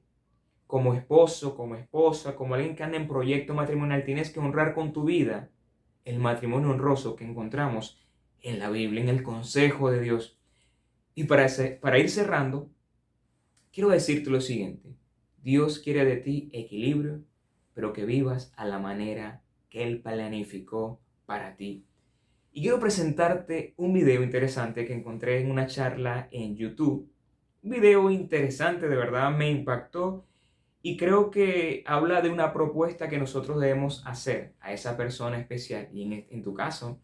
como 0.67 0.93
esposo, 0.93 1.53
como 1.53 1.75
esposa, 1.75 2.37
como 2.37 2.55
alguien 2.55 2.77
que 2.77 2.83
anda 2.83 2.95
en 2.95 3.09
proyecto 3.09 3.53
matrimonial, 3.53 4.05
tienes 4.05 4.31
que 4.31 4.39
honrar 4.39 4.73
con 4.73 4.93
tu 4.93 5.03
vida 5.03 5.51
el 6.05 6.19
matrimonio 6.19 6.69
honroso 6.69 7.17
que 7.17 7.25
encontramos 7.25 8.01
en 8.41 8.59
la 8.59 8.69
Biblia, 8.69 9.01
en 9.01 9.09
el 9.09 9.21
consejo 9.21 9.91
de 9.91 9.99
Dios. 9.99 10.39
Y 11.13 11.25
para, 11.25 11.47
para 11.81 11.99
ir 11.99 12.09
cerrando, 12.09 12.69
quiero 13.75 13.89
decirte 13.89 14.29
lo 14.29 14.39
siguiente. 14.39 14.95
Dios 15.43 15.79
quiere 15.79 16.05
de 16.05 16.15
ti 16.15 16.49
equilibrio, 16.53 17.25
pero 17.73 17.91
que 17.91 18.05
vivas 18.05 18.53
a 18.55 18.65
la 18.65 18.79
manera 18.79 19.43
que 19.69 19.83
Él 19.83 20.01
planificó 20.01 21.01
para 21.25 21.57
ti. 21.57 21.85
Y 22.53 22.61
quiero 22.61 22.79
presentarte 22.79 23.73
un 23.75 23.91
video 23.91 24.23
interesante 24.23 24.85
que 24.85 24.93
encontré 24.93 25.41
en 25.41 25.51
una 25.51 25.67
charla 25.67 26.29
en 26.31 26.55
YouTube. 26.55 27.11
Un 27.63 27.71
video 27.71 28.09
interesante, 28.09 28.87
de 28.87 28.95
verdad 28.95 29.35
me 29.35 29.51
impactó 29.51 30.25
y 30.81 30.95
creo 30.95 31.29
que 31.29 31.83
habla 31.85 32.21
de 32.21 32.29
una 32.29 32.53
propuesta 32.53 33.09
que 33.09 33.17
nosotros 33.17 33.59
debemos 33.59 34.07
hacer 34.07 34.53
a 34.61 34.71
esa 34.71 34.95
persona 34.95 35.37
especial. 35.37 35.89
Y 35.91 36.03
en, 36.03 36.27
en 36.29 36.41
tu 36.43 36.53
caso, 36.53 37.01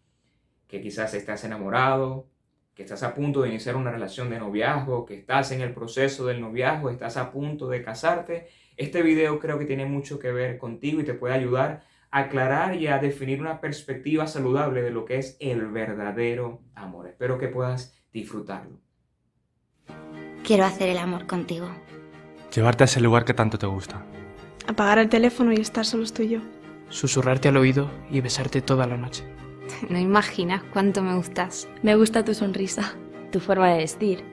que 0.70 0.82
quizás 0.82 1.14
estás 1.16 1.44
enamorado, 1.44 2.31
que 2.74 2.84
estás 2.84 3.04
a 3.04 3.14
punto 3.14 3.42
de 3.42 3.50
iniciar 3.50 3.76
una 3.76 3.92
relación 3.92 4.30
de 4.30 4.40
noviazgo, 4.40 5.06
que 5.06 5.16
estás 5.16 5.52
en 5.52 5.62
el 5.62 5.74
proceso 5.74 6.26
del 6.26 6.42
noviazgo, 6.42 6.90
estás 6.90 7.18
a 7.18 7.32
punto 7.32 7.68
de 7.68 7.84
casarte, 7.84 8.48
este 8.78 9.02
video 9.02 9.40
creo 9.40 9.60
que 9.60 9.66
tiene 9.66 9.86
mucho 9.86 10.20
que 10.20 10.32
ver 10.32 10.58
contigo 10.58 11.02
y 11.02 11.04
te 11.04 11.14
puede 11.14 11.34
ayudar 11.34 11.84
aclarar 12.12 12.76
y 12.76 12.88
a 12.88 13.00
definir 13.00 13.42
una 13.42 13.62
perspectiva 13.62 14.28
saludable 14.28 14.82
de 14.82 14.92
lo 14.92 15.06
que 15.06 15.18
es 15.18 15.38
el 15.40 15.66
verdadero 15.68 16.62
amor. 16.76 17.08
Espero 17.08 17.38
que 17.38 17.48
puedas 17.48 17.96
disfrutarlo. 18.14 18.80
Quiero 20.44 20.66
hacer 20.66 20.90
el 20.90 20.98
amor 20.98 21.26
contigo. 21.26 21.70
Llevarte 22.54 22.84
a 22.84 22.86
ese 22.86 23.00
lugar 23.00 23.24
que 23.24 23.34
tanto 23.34 23.58
te 23.58 23.66
gusta. 23.66 24.06
Apagar 24.68 25.00
el 25.00 25.10
teléfono 25.10 25.54
y 25.54 25.62
estar 25.62 25.86
solos 25.86 26.14
tú 26.14 26.24
y 26.24 26.30
yo. 26.30 26.40
Susurrarte 26.90 27.48
al 27.48 27.58
oído 27.58 27.90
y 28.12 28.20
besarte 28.20 28.62
toda 28.62 28.86
la 28.86 28.98
noche. 28.98 29.24
No 29.90 30.00
imaginas 30.00 30.62
cuánto 30.74 31.02
me 31.02 31.16
gustas. 31.16 31.68
Me 31.84 31.96
gusta 31.96 32.24
tu 32.24 32.34
sonrisa. 32.34 32.94
Tu 33.32 33.40
forma 33.40 33.70
de 33.70 33.78
vestir. 33.78 34.24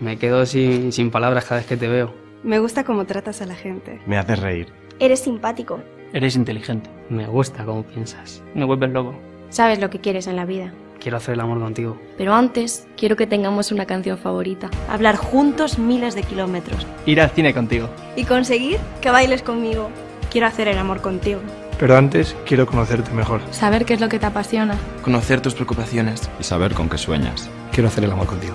Me 0.00 0.18
quedo 0.18 0.46
sin, 0.46 0.92
sin 0.92 1.10
palabras 1.10 1.44
cada 1.44 1.60
vez 1.60 1.66
que 1.66 1.76
te 1.76 1.88
veo. 1.88 2.12
Me 2.42 2.58
gusta 2.58 2.84
cómo 2.84 3.04
tratas 3.04 3.40
a 3.40 3.46
la 3.46 3.54
gente. 3.54 4.00
Me 4.06 4.18
haces 4.18 4.38
reír. 4.38 4.72
Eres 4.98 5.20
simpático. 5.20 5.80
Eres 6.12 6.36
inteligente. 6.36 6.90
Me 7.08 7.26
gusta 7.26 7.64
cómo 7.64 7.84
piensas. 7.84 8.42
Me 8.54 8.64
vuelves 8.64 8.90
loco. 8.90 9.14
Sabes 9.48 9.78
lo 9.78 9.90
que 9.90 10.00
quieres 10.00 10.26
en 10.26 10.36
la 10.36 10.44
vida. 10.44 10.72
Quiero 10.98 11.16
hacer 11.16 11.34
el 11.34 11.40
amor 11.40 11.60
contigo. 11.60 11.98
Pero 12.16 12.34
antes, 12.34 12.86
quiero 12.96 13.16
que 13.16 13.26
tengamos 13.26 13.72
una 13.72 13.86
canción 13.86 14.18
favorita. 14.18 14.70
Hablar 14.88 15.16
juntos 15.16 15.78
miles 15.78 16.14
de 16.14 16.22
kilómetros. 16.22 16.86
Ir 17.06 17.20
al 17.20 17.30
cine 17.30 17.52
contigo. 17.52 17.88
Y 18.16 18.24
conseguir 18.24 18.78
que 19.00 19.10
bailes 19.10 19.42
conmigo. 19.42 19.88
Quiero 20.30 20.46
hacer 20.46 20.68
el 20.68 20.78
amor 20.78 21.00
contigo. 21.00 21.40
Pero 21.82 21.96
antes 21.96 22.36
quiero 22.46 22.64
conocerte 22.64 23.10
mejor. 23.10 23.40
Saber 23.50 23.84
qué 23.84 23.94
es 23.94 24.00
lo 24.00 24.08
que 24.08 24.20
te 24.20 24.26
apasiona. 24.26 24.76
Conocer 25.02 25.40
tus 25.40 25.54
preocupaciones. 25.54 26.30
Y 26.38 26.44
saber 26.44 26.74
con 26.74 26.88
qué 26.88 26.96
sueñas. 26.96 27.50
Quiero 27.72 27.88
hacer 27.88 28.04
el 28.04 28.12
amor 28.12 28.28
contigo. 28.28 28.54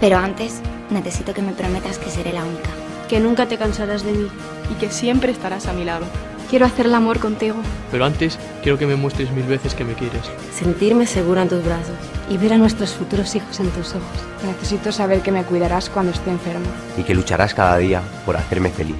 Pero 0.00 0.18
antes, 0.18 0.60
necesito 0.90 1.32
que 1.34 1.40
me 1.40 1.52
prometas 1.52 1.98
que 1.98 2.10
seré 2.10 2.32
la 2.32 2.44
única. 2.44 2.70
Que 3.08 3.20
nunca 3.20 3.46
te 3.46 3.58
cansarás 3.58 4.02
de 4.02 4.10
mí. 4.10 4.28
Y 4.72 4.74
que 4.74 4.90
siempre 4.90 5.30
estarás 5.30 5.68
a 5.68 5.72
mi 5.72 5.84
lado. 5.84 6.04
Quiero 6.50 6.66
hacer 6.66 6.86
el 6.86 6.96
amor 6.96 7.20
contigo. 7.20 7.58
Pero 7.92 8.06
antes, 8.06 8.40
quiero 8.64 8.76
que 8.76 8.88
me 8.88 8.96
muestres 8.96 9.30
mil 9.30 9.46
veces 9.46 9.72
que 9.76 9.84
me 9.84 9.94
quieres. 9.94 10.22
Sentirme 10.52 11.06
segura 11.06 11.42
en 11.42 11.50
tus 11.50 11.64
brazos 11.64 11.94
y 12.28 12.38
ver 12.38 12.54
a 12.54 12.58
nuestros 12.58 12.90
futuros 12.90 13.36
hijos 13.36 13.60
en 13.60 13.70
tus 13.70 13.90
ojos. 13.90 14.18
Necesito 14.44 14.90
saber 14.90 15.20
que 15.20 15.30
me 15.30 15.44
cuidarás 15.44 15.88
cuando 15.90 16.10
esté 16.10 16.28
enfermo. 16.32 16.66
Y 16.98 17.04
que 17.04 17.14
lucharás 17.14 17.54
cada 17.54 17.76
día 17.76 18.02
por 18.26 18.36
hacerme 18.36 18.70
feliz. 18.70 18.96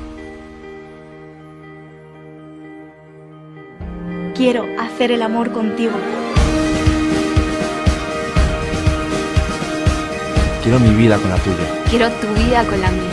Quiero 4.34 4.66
hacer 4.80 5.12
el 5.12 5.22
amor 5.22 5.52
contigo. 5.52 5.92
Quiero 10.60 10.80
mi 10.80 10.90
vida 10.90 11.18
con 11.18 11.30
la 11.30 11.36
tuya. 11.36 11.84
Quiero 11.88 12.10
tu 12.10 12.26
vida 12.34 12.64
con 12.64 12.80
la 12.80 12.90
mía. 12.90 13.10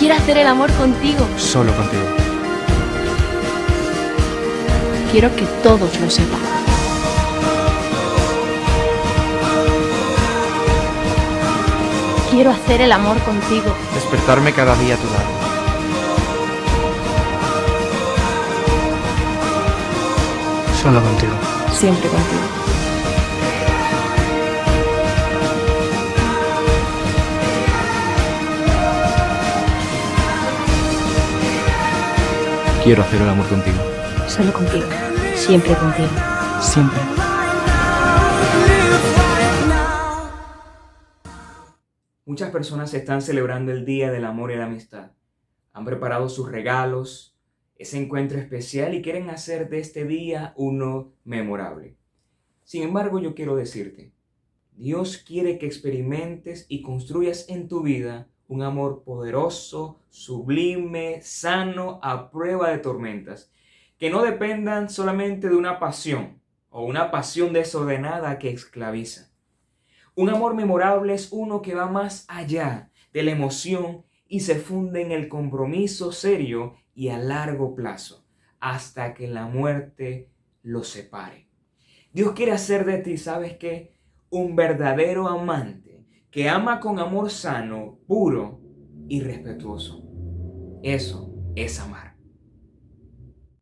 Quiero 0.00 0.16
hacer 0.16 0.38
el 0.38 0.48
amor 0.48 0.72
contigo. 0.72 1.24
Solo 1.36 1.72
contigo. 1.76 2.02
Quiero 5.12 5.34
que 5.36 5.44
todos 5.62 6.00
lo 6.00 6.10
sepan. 6.10 6.40
Quiero 12.32 12.50
hacer 12.50 12.80
el 12.80 12.90
amor 12.90 13.16
contigo. 13.20 13.72
Despertarme 13.94 14.52
cada 14.52 14.74
día 14.74 14.94
a 14.94 14.98
tu 14.98 15.06
lado. 15.06 15.45
Solo 20.86 21.02
contigo. 21.02 21.32
Siempre 21.72 22.08
contigo. 22.08 22.42
Quiero 32.84 33.02
hacer 33.02 33.20
el 33.20 33.28
amor 33.28 33.48
contigo. 33.48 33.78
Solo 34.28 34.52
contigo. 34.52 34.86
Siempre 35.34 35.74
contigo. 35.74 36.08
Siempre. 36.60 37.00
Muchas 42.26 42.50
personas 42.52 42.94
están 42.94 43.22
celebrando 43.22 43.72
el 43.72 43.84
Día 43.84 44.12
del 44.12 44.24
Amor 44.24 44.52
y 44.52 44.56
la 44.56 44.66
Amistad. 44.66 45.10
Han 45.72 45.84
preparado 45.84 46.28
sus 46.28 46.48
regalos, 46.48 47.35
ese 47.78 47.98
encuentro 47.98 48.38
especial 48.38 48.94
y 48.94 49.02
quieren 49.02 49.30
hacer 49.30 49.68
de 49.68 49.80
este 49.80 50.04
día 50.04 50.54
uno 50.56 51.12
memorable. 51.24 51.96
Sin 52.64 52.82
embargo, 52.82 53.20
yo 53.20 53.34
quiero 53.34 53.56
decirte, 53.56 54.12
Dios 54.72 55.18
quiere 55.18 55.58
que 55.58 55.66
experimentes 55.66 56.66
y 56.68 56.82
construyas 56.82 57.48
en 57.48 57.68
tu 57.68 57.82
vida 57.82 58.28
un 58.48 58.62
amor 58.62 59.02
poderoso, 59.04 60.00
sublime, 60.10 61.20
sano, 61.22 61.98
a 62.02 62.30
prueba 62.30 62.70
de 62.70 62.78
tormentas, 62.78 63.50
que 63.98 64.10
no 64.10 64.22
dependan 64.22 64.88
solamente 64.88 65.48
de 65.48 65.56
una 65.56 65.78
pasión 65.78 66.40
o 66.70 66.84
una 66.84 67.10
pasión 67.10 67.52
desordenada 67.52 68.38
que 68.38 68.50
esclaviza. 68.50 69.30
Un 70.14 70.30
amor 70.30 70.54
memorable 70.54 71.14
es 71.14 71.28
uno 71.32 71.62
que 71.62 71.74
va 71.74 71.86
más 71.86 72.24
allá 72.28 72.90
de 73.12 73.22
la 73.22 73.32
emoción 73.32 74.04
y 74.28 74.40
se 74.40 74.56
funde 74.56 75.02
en 75.02 75.12
el 75.12 75.28
compromiso 75.28 76.12
serio 76.12 76.76
y 76.96 77.10
a 77.10 77.18
largo 77.18 77.76
plazo, 77.76 78.26
hasta 78.58 79.14
que 79.14 79.28
la 79.28 79.46
muerte 79.46 80.30
los 80.62 80.88
separe. 80.88 81.46
Dios 82.12 82.32
quiere 82.32 82.52
hacer 82.52 82.84
de 82.86 82.98
ti, 82.98 83.18
¿sabes 83.18 83.56
qué? 83.58 83.94
Un 84.30 84.56
verdadero 84.56 85.28
amante 85.28 86.04
que 86.30 86.48
ama 86.48 86.80
con 86.80 86.98
amor 86.98 87.30
sano, 87.30 87.98
puro 88.06 88.60
y 89.08 89.20
respetuoso. 89.20 90.02
Eso 90.82 91.32
es 91.54 91.78
amar. 91.78 92.05